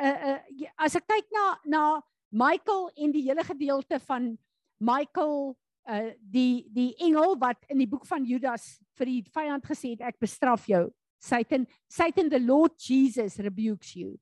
uh 0.00 0.04
uh 0.04 0.38
as 0.78 0.96
ek 0.96 1.06
kyk 1.06 1.28
na 1.30 1.58
na 1.64 2.02
Michael 2.30 2.90
en 2.96 3.12
die 3.12 3.22
hele 3.22 3.44
gedeelte 3.44 4.00
van 4.00 4.38
Michael 4.80 5.56
uh 5.88 6.10
die 6.18 6.66
die 6.72 6.94
engel 6.96 7.36
wat 7.38 7.58
in 7.68 7.78
die 7.78 7.86
boek 7.86 8.06
van 8.06 8.24
Judas 8.24 8.80
vir 8.96 9.06
die 9.06 9.22
vyand 9.22 9.64
gesê 9.64 9.90
het 9.90 10.00
ek 10.00 10.18
bestraf 10.18 10.66
jou 10.66 10.90
Satan 11.22 11.66
Satan 11.88 12.28
the 12.28 12.40
Lord 12.40 12.74
Jesus 12.78 13.38
rebukes 13.38 13.94
you. 13.94 14.18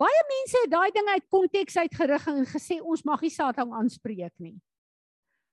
Baie 0.00 0.22
mense 0.30 0.58
het 0.64 0.70
daai 0.72 0.90
ding 0.94 1.08
uit 1.12 1.26
konteks 1.30 1.76
uitgerig 1.82 2.26
en 2.30 2.44
gesê 2.48 2.78
ons 2.80 3.04
mag 3.06 3.22
nie 3.22 3.30
Satan 3.30 3.74
aanspreek 3.78 4.34
nie. 4.42 4.56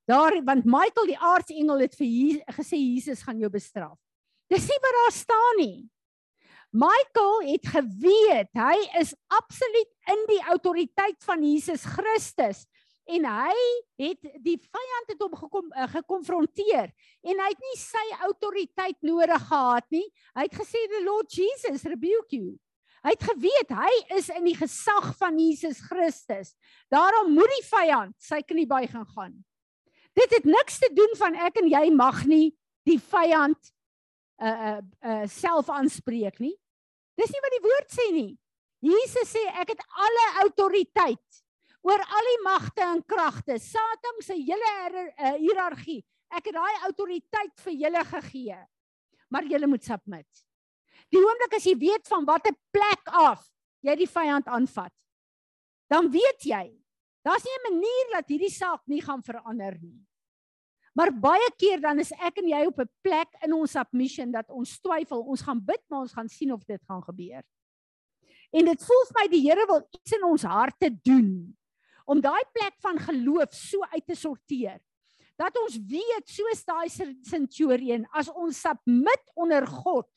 Daar 0.10 0.40
want 0.46 0.66
Michael 0.66 1.12
die 1.12 1.20
aartsengel 1.22 1.86
het 1.86 1.96
vir 1.98 2.08
Jesus, 2.10 2.56
gesê 2.58 2.78
Jesus 2.82 3.22
gaan 3.26 3.42
jou 3.42 3.50
bestraf. 3.54 3.98
Dis 4.50 4.66
nie 4.66 4.80
wat 4.82 4.96
daar 4.98 5.14
staan 5.14 5.60
nie. 5.62 5.78
Michael 6.70 7.48
het 7.50 7.66
geweet 7.66 8.50
hy 8.58 8.78
is 9.02 9.16
absoluut 9.34 9.90
in 10.14 10.26
die 10.30 10.42
autoriteit 10.54 11.18
van 11.26 11.42
Jesus 11.46 11.86
Christus 11.86 12.66
en 13.10 13.26
hy 13.26 13.58
het 14.00 14.30
die 14.44 14.58
vyand 14.62 15.14
het 15.14 15.22
hom 15.24 15.36
gekom 15.38 15.70
uh, 15.74 15.88
gekonfronteer 15.92 16.92
en 17.26 17.42
hy 17.42 17.50
het 17.52 17.64
nie 17.66 17.78
sy 17.82 18.06
autoriteit 18.28 18.98
nodig 19.06 19.46
gehad 19.50 19.88
nie. 19.94 20.06
Hy 20.38 20.46
het 20.46 20.58
gesê 20.60 20.82
the 20.94 21.04
Lord 21.06 21.34
Jesus 21.34 21.88
rebuke 21.90 22.38
you. 22.38 22.56
Hy 23.06 23.16
het 23.16 23.26
geweet 23.30 23.74
hy 23.74 23.92
is 24.18 24.28
in 24.34 24.46
die 24.50 24.58
gesag 24.60 25.14
van 25.18 25.38
Jesus 25.40 25.80
Christus. 25.88 26.54
Daarom 26.92 27.32
moet 27.34 27.52
die 27.56 27.66
vyand 27.70 28.16
sy 28.22 28.42
knie 28.44 28.68
buig 28.70 28.94
en 28.94 29.08
gaan. 29.16 29.36
Dit 30.18 30.36
het 30.36 30.48
niks 30.48 30.82
te 30.84 30.90
doen 30.94 31.14
van 31.20 31.38
ek 31.48 31.62
en 31.62 31.70
jy 31.72 31.86
mag 31.96 32.26
nie 32.28 32.50
die 32.88 33.00
vyand 33.00 33.74
uh 34.40 34.50
uh, 34.50 34.80
uh 35.04 35.24
self 35.28 35.72
aanspreek 35.72 36.40
nie. 36.44 36.56
Dis 37.20 37.32
nie 37.34 37.44
wat 37.44 37.56
die 37.56 37.66
woord 37.66 37.96
sê 37.96 38.08
nie. 38.16 38.32
Jesus 38.84 39.34
sê 39.34 39.42
ek 39.60 39.74
het 39.74 39.82
alle 40.00 40.26
autoriteit 40.46 41.42
oor 41.86 42.02
al 42.04 42.30
die 42.34 42.42
magte 42.44 42.84
en 42.84 43.04
kragte, 43.08 43.60
Satan 43.60 44.20
se 44.26 44.36
hele 44.36 44.74
uh, 45.08 45.36
hiërargie. 45.40 46.02
Ek 46.30 46.50
het 46.50 46.58
daai 46.58 46.86
autoriteit 46.86 47.56
vir 47.64 47.78
julle 47.86 48.04
gegee. 48.12 48.58
Maar 49.30 49.48
julle 49.50 49.70
moet 49.70 49.86
submit. 49.86 50.44
Die 51.10 51.22
oomblik 51.22 51.56
as 51.58 51.66
jy 51.66 51.76
weet 51.80 52.10
van 52.10 52.28
watter 52.28 52.54
plek 52.74 53.10
af 53.14 53.46
jy 53.86 53.96
die 53.96 54.10
vyand 54.10 54.50
aanvat, 54.52 54.92
dan 55.90 56.10
weet 56.12 56.44
jy, 56.46 56.66
daar's 57.26 57.46
nie 57.46 57.56
'n 57.58 57.66
manier 57.72 58.08
dat 58.14 58.28
hierdie 58.28 58.52
saak 58.52 58.82
nie 58.88 59.02
gaan 59.02 59.24
verander 59.24 59.78
nie. 59.82 60.06
Maar 60.94 61.12
baie 61.12 61.50
keer 61.58 61.80
dan 61.80 62.00
is 62.00 62.12
ek 62.12 62.38
en 62.38 62.50
jy 62.50 62.66
op 62.66 62.80
'n 62.80 62.90
plek 63.02 63.30
in 63.46 63.54
ons 63.54 63.72
submission 63.72 64.32
dat 64.32 64.50
ons 64.50 64.80
twyfel, 64.80 65.22
ons 65.22 65.42
gaan 65.42 65.64
bid, 65.66 65.82
maar 65.90 66.02
ons 66.02 66.14
gaan 66.14 66.28
sien 66.28 66.52
of 66.52 66.64
dit 66.66 66.82
gaan 66.86 67.02
gebeur. 67.04 67.44
En 68.52 68.66
dit 68.66 68.86
voel 68.86 69.06
vir 69.08 69.16
my 69.22 69.28
die 69.28 69.42
Here 69.42 69.66
wil 69.68 69.88
iets 69.94 70.12
in 70.12 70.24
ons 70.24 70.44
harte 70.44 70.90
doen 71.04 71.56
om 72.10 72.22
daai 72.24 72.44
plek 72.56 72.78
van 72.84 73.00
geloof 73.00 73.54
so 73.54 73.86
uit 73.94 74.06
te 74.08 74.18
sorteer 74.18 74.80
dat 75.40 75.56
ons 75.62 75.78
weet 75.88 76.28
soos 76.28 76.66
daai 76.68 76.90
centurion 76.90 78.04
as 78.18 78.32
ons 78.34 78.60
submit 78.66 79.30
onder 79.40 79.68
God 79.70 80.10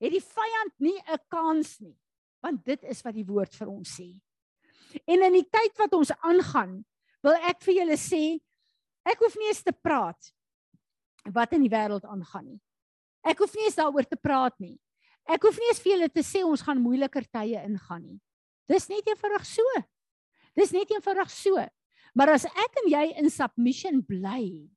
het 0.00 0.14
die 0.14 0.22
vyand 0.22 0.74
nie 0.78 0.98
'n 1.04 1.20
kans 1.28 1.80
nie 1.80 1.96
want 2.44 2.64
dit 2.64 2.82
is 2.84 3.00
wat 3.04 3.16
die 3.16 3.24
woord 3.24 3.54
vir 3.56 3.68
ons 3.72 3.88
sê. 3.88 4.10
En 5.08 5.22
in 5.22 5.32
die 5.32 5.48
tyd 5.48 5.78
wat 5.80 5.94
ons 5.96 6.12
aangaan 6.20 6.84
wil 7.24 7.36
ek 7.48 7.62
vir 7.64 7.80
julle 7.80 7.96
sê 7.96 8.38
ek 9.04 9.18
hoef 9.24 9.36
nie 9.40 9.48
eens 9.48 9.62
te 9.64 9.72
praat 9.72 10.30
wat 11.32 11.52
in 11.56 11.64
die 11.64 11.72
wêreld 11.72 12.04
aangaan 12.04 12.44
nie. 12.44 12.60
Ek 13.24 13.40
hoef 13.40 13.54
nie 13.56 13.64
eens 13.64 13.80
daaroor 13.80 14.04
te 14.04 14.20
praat 14.20 14.58
nie. 14.60 14.76
Ek 15.24 15.42
hoef 15.42 15.56
nie 15.56 15.70
eens 15.72 15.80
vir 15.80 15.92
julle 15.94 16.10
te 16.12 16.20
sê 16.20 16.44
ons 16.44 16.60
gaan 16.60 16.82
moeiliker 16.84 17.24
tye 17.32 17.64
ingaan 17.64 18.04
nie. 18.04 18.20
Dis 18.68 18.88
net 18.88 19.08
eenvoudig 19.08 19.46
so 19.48 19.64
Dis 20.54 20.72
net 20.72 20.90
eenvoudig 20.90 21.30
so. 21.30 21.58
Maar 22.14 22.36
as 22.36 22.46
ek 22.46 22.82
en 22.84 22.90
jy 22.92 23.04
in 23.18 23.30
submission 23.30 24.02
bly, 24.06 24.70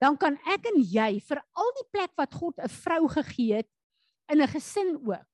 dan 0.00 0.16
kan 0.16 0.38
ek 0.48 0.70
en 0.70 0.78
jy 0.80 1.18
vir 1.26 1.42
al 1.58 1.72
die 1.80 1.88
plek 1.92 2.12
wat 2.16 2.34
God 2.34 2.58
'n 2.58 2.68
vrou 2.68 3.08
gegee 3.08 3.60
het 3.60 3.70
in 4.30 4.40
'n 4.40 4.48
gesin 4.48 4.96
ook 4.96 5.28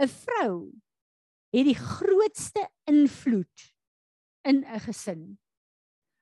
'n 0.00 0.08
vrou 0.08 0.72
het 1.52 1.66
die 1.66 1.76
grootste 1.76 2.68
invloed 2.86 3.74
in 4.44 4.64
'n 4.64 4.80
gesin. 4.80 5.38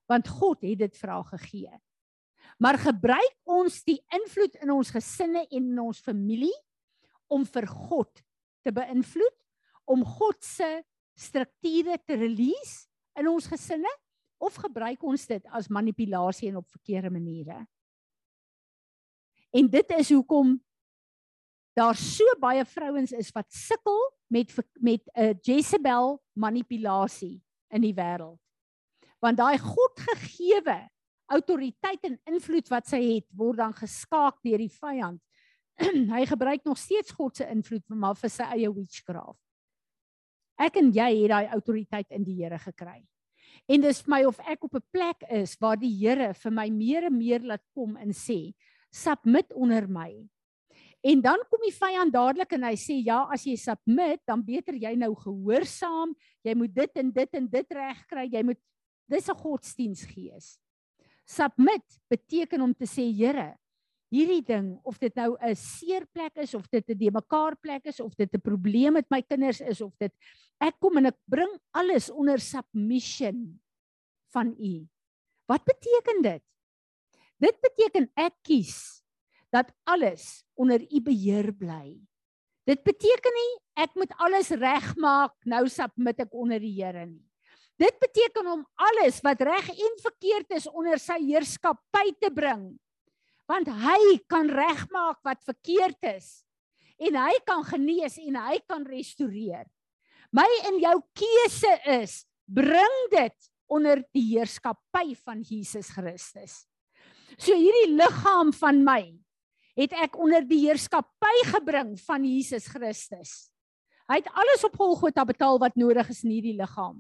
Want 0.09 0.29
God 0.29 0.63
het 0.63 0.79
dit 0.79 0.97
vir 0.97 1.11
haar 1.11 1.25
gegee. 1.25 1.81
Maar 2.59 2.79
gebruik 2.79 3.37
ons 3.45 3.85
die 3.85 4.01
invloed 4.11 4.55
in 4.55 4.71
ons 4.71 4.91
gesinne 4.91 5.47
en 5.51 5.65
in 5.71 5.79
ons 5.79 6.01
familie 6.01 6.55
om 7.29 7.45
vir 7.47 7.67
God 7.67 8.23
te 8.65 8.73
beïnvloed, 8.73 9.37
om 9.85 10.05
God 10.05 10.45
se 10.45 10.85
strukture 11.19 11.99
te 12.07 12.15
release 12.15 12.87
in 13.19 13.29
ons 13.31 13.49
gesinne 13.51 13.91
of 14.39 14.55
gebruik 14.63 15.03
ons 15.03 15.27
dit 15.27 15.51
as 15.51 15.71
manipulasie 15.73 16.53
en 16.53 16.61
op 16.63 16.71
verkeerde 16.71 17.11
maniere? 17.11 17.65
En 19.51 19.69
dit 19.71 19.95
is 19.99 20.13
hoekom 20.13 20.57
daar 21.79 21.97
so 21.97 22.25
baie 22.43 22.65
vrouens 22.67 23.13
is 23.15 23.31
wat 23.35 23.53
sukkel 23.55 23.99
met 24.27 24.53
met 24.81 25.03
'n 25.15 25.23
uh, 25.23 25.35
Jezebel 25.41 26.23
manipulasie 26.33 27.43
in 27.69 27.81
die 27.81 27.95
wêreld. 27.95 28.39
Want 29.19 29.37
daai 29.37 29.59
godgegewe 29.59 30.89
autoriteit 31.27 32.05
en 32.05 32.21
invloed 32.25 32.69
wat 32.69 32.87
sy 32.89 33.01
het, 33.15 33.27
word 33.37 33.59
dan 33.61 33.75
geskaak 33.75 34.39
deur 34.43 34.59
die 34.59 34.73
vyand. 34.73 35.21
hy 36.17 36.25
gebruik 36.27 36.65
nog 36.65 36.79
steeds 36.79 37.11
God 37.11 37.37
se 37.37 37.47
invloed 37.47 37.85
maar 37.89 38.17
vir 38.17 38.31
sy 38.31 38.43
eie 38.43 38.71
witchcraft. 38.73 39.48
Ek 40.59 40.77
en 40.77 40.91
jy 40.91 41.11
het 41.23 41.31
daai 41.31 41.53
autoriteit 41.55 42.11
in 42.11 42.25
die 42.27 42.35
Here 42.43 42.59
gekry. 42.59 43.05
En 43.69 43.83
dis 43.85 44.01
vir 44.03 44.11
my 44.11 44.23
of 44.27 44.39
ek 44.41 44.65
op 44.65 44.75
'n 44.75 44.85
plek 44.93 45.23
is 45.31 45.57
waar 45.61 45.77
die 45.77 45.93
Here 45.93 46.35
vir 46.35 46.51
my 46.51 46.69
meer 46.71 47.05
en 47.05 47.19
meer 47.19 47.41
laat 47.41 47.63
kom 47.75 47.97
en 47.97 48.11
sê, 48.11 48.55
submit 48.91 49.53
onder 49.53 49.87
my. 49.89 50.29
En 51.03 51.21
dan 51.21 51.39
kom 51.49 51.61
die 51.63 51.75
vyand 51.75 52.13
dadelik 52.13 52.53
en 52.53 52.65
hy 52.67 52.75
sê 52.75 52.99
ja, 53.05 53.29
as 53.31 53.45
jy 53.47 53.55
submit, 53.57 54.21
dan 54.27 54.43
beter 54.43 54.75
jy 54.75 54.97
nou 54.99 55.15
gehoorsaam. 55.15 56.15
Jy 56.43 56.55
moet 56.55 56.75
dit 56.75 56.97
en 56.97 57.13
dit 57.13 57.35
en 57.35 57.47
dit 57.47 57.71
regkry. 57.71 58.27
Jy 58.33 58.43
moet 58.43 58.61
dis 59.09 59.29
'n 59.29 59.35
godsdiensgees. 59.35 60.59
Submit 61.25 61.85
beteken 62.11 62.61
om 62.63 62.75
te 62.75 62.85
sê 62.85 63.13
Here, 63.15 63.57
hierdie 64.13 64.43
ding 64.45 64.77
of 64.89 64.99
dit 64.99 65.15
nou 65.17 65.37
'n 65.37 65.55
seer 65.55 66.07
plek 66.13 66.37
is 66.37 66.55
of 66.55 66.69
dit 66.69 66.85
'n 66.89 66.99
de 66.99 67.11
mekaar 67.11 67.57
plek 67.57 67.87
is 67.87 68.01
of 68.01 68.15
dit 68.17 68.33
'n 68.33 68.41
probleem 68.41 68.93
met 68.93 69.11
my 69.11 69.23
kinders 69.23 69.61
is 69.61 69.81
of 69.81 69.93
dit 69.99 70.13
ek 70.61 70.75
kom 70.81 70.97
en 70.97 71.07
ek 71.07 71.19
bring 71.27 71.51
alles 71.73 72.11
onder 72.11 72.39
submission 72.39 73.61
van 74.33 74.55
u. 74.59 74.87
Wat 75.47 75.65
beteken 75.65 76.23
dit? 76.23 76.43
Dit 77.39 77.61
beteken 77.61 78.11
ek 78.17 78.35
kies 78.43 79.03
dat 79.53 79.71
alles 79.85 80.45
onder 80.55 80.81
u 80.81 81.01
beheer 81.01 81.53
bly. 81.53 82.01
Dit 82.67 82.83
beteken 82.85 83.33
nie 83.33 83.53
ek 83.79 83.95
moet 83.95 84.13
alles 84.19 84.51
regmaak 84.51 85.33
nou 85.47 85.69
submit 85.69 86.21
ek 86.21 86.35
onder 86.35 86.61
die 86.61 86.75
Here 86.83 87.07
nie. 87.07 87.25
Dit 87.79 87.95
beteken 88.03 88.47
om 88.51 88.67
alles 88.75 89.21
wat 89.23 89.41
reg 89.41 89.69
en 89.71 89.99
verkeerd 90.03 90.51
is 90.51 90.67
onder 90.67 90.99
sy 90.99 91.21
heerskappy 91.23 92.11
te 92.19 92.31
bring. 92.35 92.75
Want 93.49 93.71
hy 93.73 94.19
kan 94.29 94.51
regmaak 94.53 95.23
wat 95.25 95.41
verkeerd 95.47 95.99
is 96.15 96.43
en 96.99 97.17
hy 97.17 97.35
kan 97.47 97.63
genees 97.65 98.19
en 98.21 98.37
hy 98.43 98.59
kan 98.69 98.85
restoreer. 98.89 99.65
My 100.35 100.47
en 100.69 100.81
jou 100.83 100.97
keuse 101.17 101.75
is 101.95 102.19
bring 102.45 102.97
dit 103.13 103.49
onder 103.69 104.03
die 104.17 104.25
heerskappy 104.35 105.15
van 105.25 105.41
Jesus 105.45 105.93
Christus. 105.95 106.65
So 107.37 107.57
hierdie 107.57 107.95
liggaam 107.95 108.53
van 108.57 108.83
my 108.85 109.03
het 109.79 109.95
ek 109.95 110.17
onder 110.19 110.43
die 110.49 110.65
heerskappy 110.65 111.35
gebring 111.53 111.95
van 112.03 112.25
Jesus 112.27 112.67
Christus. 112.73 113.53
Hy 114.09 114.23
het 114.23 114.31
alles 114.33 114.65
op 114.67 114.79
Golgotha 114.81 115.25
betaal 115.29 115.61
wat 115.63 115.77
nodig 115.79 116.09
is 116.11 116.25
in 116.25 116.33
hierdie 116.33 116.57
liggaam. 116.59 116.97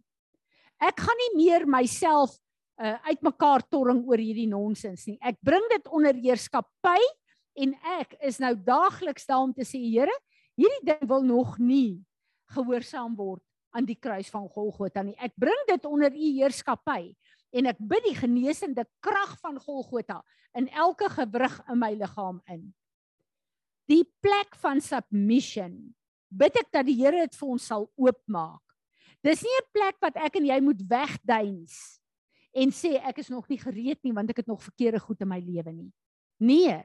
Ek 0.78 1.00
gaan 1.00 1.18
nie 1.24 1.32
meer 1.40 1.64
myself 1.66 2.37
uh, 2.79 2.97
uitmekaar 3.11 3.64
torring 3.71 4.05
oor 4.07 4.21
hierdie 4.21 4.49
nonsens 4.51 5.07
nie. 5.09 5.19
Ek 5.21 5.38
bring 5.45 5.64
dit 5.73 5.91
onder 5.91 6.17
heerskappy 6.17 6.99
en 7.59 7.75
ek 7.99 8.14
is 8.25 8.38
nou 8.43 8.55
daagliks 8.55 9.27
daar 9.29 9.47
om 9.49 9.55
te 9.55 9.67
sê 9.67 9.81
Here, 9.83 10.14
hierdie 10.59 10.87
ding 10.87 11.05
wil 11.11 11.27
nog 11.27 11.59
nie 11.59 12.01
gehoorsaam 12.55 13.17
word 13.19 13.43
aan 13.77 13.87
die 13.88 13.99
kruis 13.99 14.31
van 14.33 14.49
Golgotha 14.49 15.05
nie. 15.05 15.17
Ek 15.21 15.35
bring 15.37 15.59
dit 15.69 15.85
onder 15.87 16.14
u 16.14 16.31
heerskappy 16.38 17.12
en 17.53 17.71
ek 17.71 17.81
bid 17.81 18.07
die 18.09 18.17
genesende 18.17 18.87
krag 19.05 19.37
van 19.43 19.59
Golgotha 19.61 20.23
in 20.57 20.69
elke 20.73 21.11
gewrig 21.12 21.59
in 21.69 21.81
my 21.81 21.93
liggaam 21.97 22.41
in. 22.51 22.71
Die 23.88 24.05
plek 24.23 24.57
van 24.61 24.83
submission. 24.85 25.77
Bid 26.29 26.57
ek 26.61 26.73
dat 26.73 26.88
die 26.88 26.97
Here 26.99 27.25
dit 27.25 27.37
vir 27.41 27.53
ons 27.55 27.69
sal 27.71 27.87
oopmaak. 27.97 28.62
Dis 29.25 29.43
nie 29.43 29.57
'n 29.59 29.71
plek 29.73 29.97
wat 30.01 30.17
ek 30.17 30.37
en 30.37 30.47
jy 30.47 30.61
moet 30.61 30.83
wegduins 30.88 31.99
en 32.54 32.72
sê 32.74 32.96
ek 33.11 33.20
is 33.22 33.32
nog 33.32 33.48
nie 33.48 33.58
gereed 33.61 34.00
nie 34.04 34.14
want 34.16 34.30
ek 34.30 34.42
het 34.42 34.50
nog 34.50 34.62
verkeerde 34.62 35.00
goed 35.02 35.20
in 35.24 35.30
my 35.30 35.40
lewe 35.40 35.72
nie. 35.72 35.90
Nee. 36.40 36.78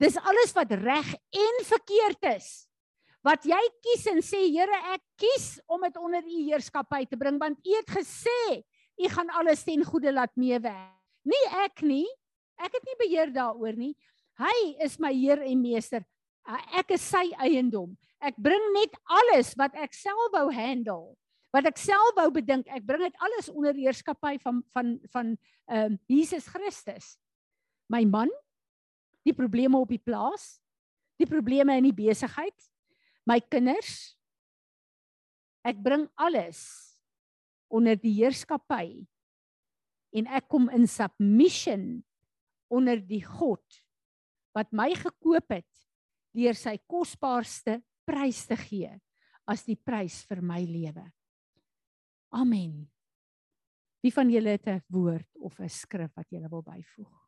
Dis 0.00 0.16
alles 0.20 0.54
wat 0.54 0.70
reg 0.78 1.14
en 1.14 1.64
verkeerd 1.66 2.30
is. 2.34 2.66
Wat 3.24 3.44
jy 3.48 3.60
kies 3.82 4.04
en 4.12 4.20
sê 4.22 4.42
Here, 4.52 4.76
ek 4.92 5.02
kies 5.18 5.58
om 5.66 5.82
dit 5.86 5.96
onder 5.96 6.22
u 6.22 6.40
heerskappy 6.50 7.04
te 7.08 7.16
bring 7.16 7.40
want 7.40 7.58
u 7.64 7.76
het 7.78 7.90
gesê 7.96 8.62
U 8.94 9.08
gaan 9.10 9.30
alles 9.34 9.64
ten 9.66 9.84
goeie 9.84 10.12
laat 10.12 10.34
meewerk. 10.38 10.94
Nie 11.26 11.44
ek 11.64 11.82
nie. 11.82 12.06
Ek 12.60 12.74
het 12.76 12.84
nie 12.86 12.98
beheer 13.00 13.32
daaroor 13.34 13.74
nie. 13.74 13.94
Hy 14.38 14.56
is 14.84 14.98
my 15.02 15.10
Heer 15.14 15.42
en 15.42 15.62
Meester. 15.62 16.04
Ek 16.76 16.92
is 16.94 17.02
sy 17.02 17.24
eiendom. 17.42 17.94
Ek 18.22 18.36
bring 18.38 18.62
net 18.76 18.94
alles 19.10 19.54
wat 19.58 19.74
ek 19.80 19.96
self 19.96 20.30
wou 20.32 20.46
handle, 20.54 21.14
wat 21.54 21.68
ek 21.70 21.78
self 21.78 22.16
wou 22.18 22.28
bedink. 22.34 22.66
Ek 22.66 22.82
bring 22.86 23.04
dit 23.06 23.22
alles 23.22 23.48
onder 23.52 23.76
heerskappy 23.78 24.36
van 24.42 24.62
van 24.74 24.96
van 25.14 25.34
ehm 25.70 25.94
uh, 25.94 25.98
Jesus 26.10 26.48
Christus. 26.50 27.14
My 27.88 28.02
man, 28.08 28.30
die 29.22 29.36
probleme 29.36 29.78
op 29.78 29.92
die 29.92 30.02
plaas, 30.02 30.58
die 31.20 31.28
probleme 31.28 31.76
in 31.78 31.86
die 31.86 31.96
besigheid, 31.96 32.56
my 33.28 33.38
kinders. 33.40 34.16
Ek 35.64 35.78
bring 35.80 36.08
alles 36.20 36.60
onder 37.72 37.96
die 37.96 38.12
heerskappy 38.18 39.04
en 40.14 40.28
ek 40.28 40.50
kom 40.52 40.68
in 40.74 40.86
submission 40.90 42.02
onder 42.72 43.00
die 43.00 43.22
God 43.24 43.80
wat 44.54 44.70
my 44.76 44.90
gekoop 44.96 45.50
het 45.54 45.86
deur 46.34 46.56
sy 46.58 46.76
kosbaarste 46.90 47.80
prys 48.06 48.44
te 48.50 48.58
gee 48.58 48.92
as 49.50 49.64
die 49.66 49.78
prys 49.78 50.22
vir 50.28 50.42
my 50.44 50.60
lewe. 50.66 51.04
Amen. 52.34 52.84
Wie 54.02 54.12
van 54.12 54.30
julle 54.30 54.56
het 54.56 54.66
'n 54.66 54.82
woord 54.88 55.28
of 55.38 55.60
'n 55.60 55.68
skrif 55.68 56.14
wat 56.14 56.30
julle 56.30 56.48
wil 56.48 56.62
byvoeg? 56.62 57.20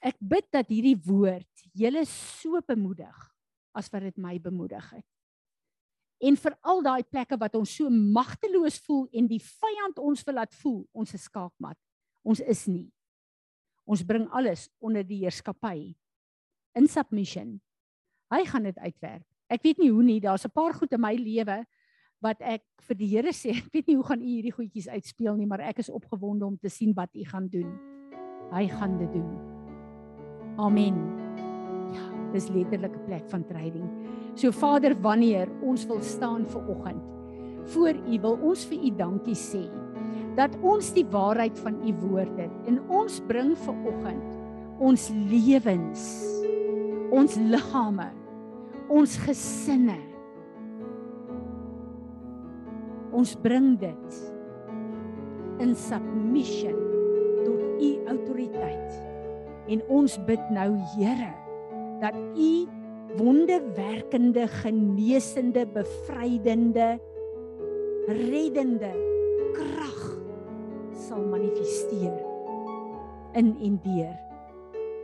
Ek 0.00 0.16
bid 0.18 0.50
dat 0.50 0.68
hierdie 0.68 1.00
woord 1.04 1.52
julle 1.72 2.04
so 2.04 2.60
bemoedig 2.60 3.34
as 3.72 3.88
wat 3.90 4.02
dit 4.02 4.16
my 4.16 4.38
bemoedig 4.38 4.90
het 4.90 5.06
en 6.20 6.36
vir 6.36 6.56
al 6.68 6.82
daai 6.84 7.02
plekke 7.08 7.38
wat 7.40 7.56
ons 7.56 7.72
so 7.80 7.88
magteloos 7.90 8.78
voel 8.84 9.06
en 9.16 9.28
die 9.30 9.40
vyand 9.40 10.00
ons 10.04 10.24
wil 10.26 10.36
laat 10.36 10.52
voel 10.60 10.82
ons 10.92 11.14
is 11.16 11.24
skaakmat. 11.28 11.78
Ons 12.20 12.42
is 12.44 12.66
nie. 12.68 12.90
Ons 13.88 14.04
bring 14.04 14.28
alles 14.36 14.68
onder 14.84 15.04
die 15.06 15.22
heerskappy 15.22 15.94
in 16.76 16.88
submission. 16.88 17.56
Hy 18.30 18.44
gaan 18.46 18.68
dit 18.68 18.78
uitwerk. 18.78 19.29
Ek 19.50 19.62
weet 19.66 19.80
nie 19.82 19.90
hoe 19.90 20.02
nie, 20.02 20.20
daar's 20.20 20.46
'n 20.46 20.54
paar 20.54 20.74
goed 20.74 20.92
in 20.92 21.00
my 21.00 21.14
lewe 21.14 21.64
wat 22.22 22.40
ek 22.40 22.62
vir 22.86 22.96
die 22.96 23.08
Here 23.08 23.32
sê, 23.32 23.50
ek 23.62 23.72
weet 23.72 23.86
nie 23.88 23.96
hoe 23.96 24.04
gaan 24.04 24.22
u 24.22 24.26
hierdie 24.26 24.52
goedjies 24.52 24.88
uitspeel 24.88 25.36
nie, 25.36 25.46
maar 25.46 25.60
ek 25.60 25.78
is 25.78 25.90
opgewonde 25.90 26.46
om 26.46 26.56
te 26.56 26.68
sien 26.68 26.94
wat 26.94 27.10
u 27.14 27.24
gaan 27.24 27.48
doen. 27.48 27.70
Hy 28.52 28.68
gaan 28.68 28.98
dit 28.98 29.12
doen. 29.12 29.30
Amen. 30.58 30.96
Ja, 31.94 32.06
dis 32.32 32.48
letterlik 32.48 32.94
'n 32.94 33.04
plek 33.06 33.28
van 33.30 33.44
tryding. 33.44 33.88
So 34.34 34.52
Vader, 34.52 34.94
wanneer 35.00 35.48
ons 35.62 35.86
wil 35.86 36.00
staan 36.02 36.46
vir 36.46 36.68
oggend 36.68 37.02
voor 37.64 37.94
U, 37.94 38.20
wil 38.20 38.38
ons 38.42 38.64
vir 38.66 38.78
U 38.78 38.90
dankie 38.96 39.34
sê 39.34 39.68
dat 40.36 40.54
ons 40.62 40.92
die 40.92 41.04
waarheid 41.04 41.58
van 41.58 41.74
U 41.82 41.92
woord 42.06 42.36
het 42.38 42.52
en 42.66 42.80
ons 42.88 43.20
bring 43.26 43.56
vir 43.58 43.74
oggend 43.86 44.38
ons 44.80 45.10
lewens, 45.28 46.04
ons 47.12 47.36
liggame, 47.36 48.06
ons 48.90 49.16
gesinne. 49.24 49.98
Ons 53.14 53.34
bring 53.42 53.74
dit 53.78 54.18
in 55.62 55.74
submission 55.78 56.76
tot 57.44 57.62
U 57.80 57.90
autoriteit. 58.10 58.98
En 59.70 59.82
ons 60.00 60.16
bid 60.26 60.50
nou 60.54 60.70
Here 60.96 61.30
dat 62.02 62.16
U 62.34 62.52
wonderwerkende, 63.18 64.46
genesende, 64.62 65.66
bevrydende, 65.74 66.88
reddende 68.06 68.90
krag 69.54 70.02
sal 71.06 71.22
manifesteer 71.30 72.14
in 73.38 73.54
en 73.58 73.78
deur 73.84 74.14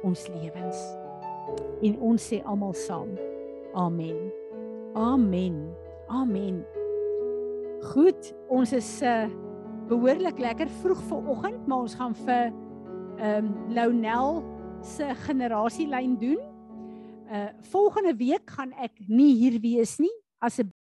ons 0.06 0.26
lewens. 0.34 0.82
En 1.82 1.98
ons 2.10 2.28
sê 2.30 2.40
almal 2.46 2.74
saam. 2.78 3.10
Amen. 3.76 4.32
Amen. 4.94 5.76
Amen. 6.08 6.64
Goed, 7.92 8.32
ons 8.48 8.72
is 8.72 8.88
uh 9.04 9.28
behoorlik 9.86 10.38
lekker 10.42 10.66
vroeg 10.80 11.02
vanoggend, 11.06 11.66
maar 11.70 11.84
ons 11.84 11.94
gaan 11.94 12.14
vir 12.24 12.48
ehm 13.20 13.44
um, 13.44 13.74
Lonel 13.76 14.40
se 14.82 15.12
generasielyn 15.26 16.16
doen. 16.18 16.40
Uh 17.28 17.52
volgende 17.70 18.16
week 18.16 18.50
gaan 18.50 18.72
ek 18.72 18.96
nie 19.06 19.34
hier 19.36 19.60
wees 19.60 19.98
nie. 20.00 20.14
As 20.38 20.56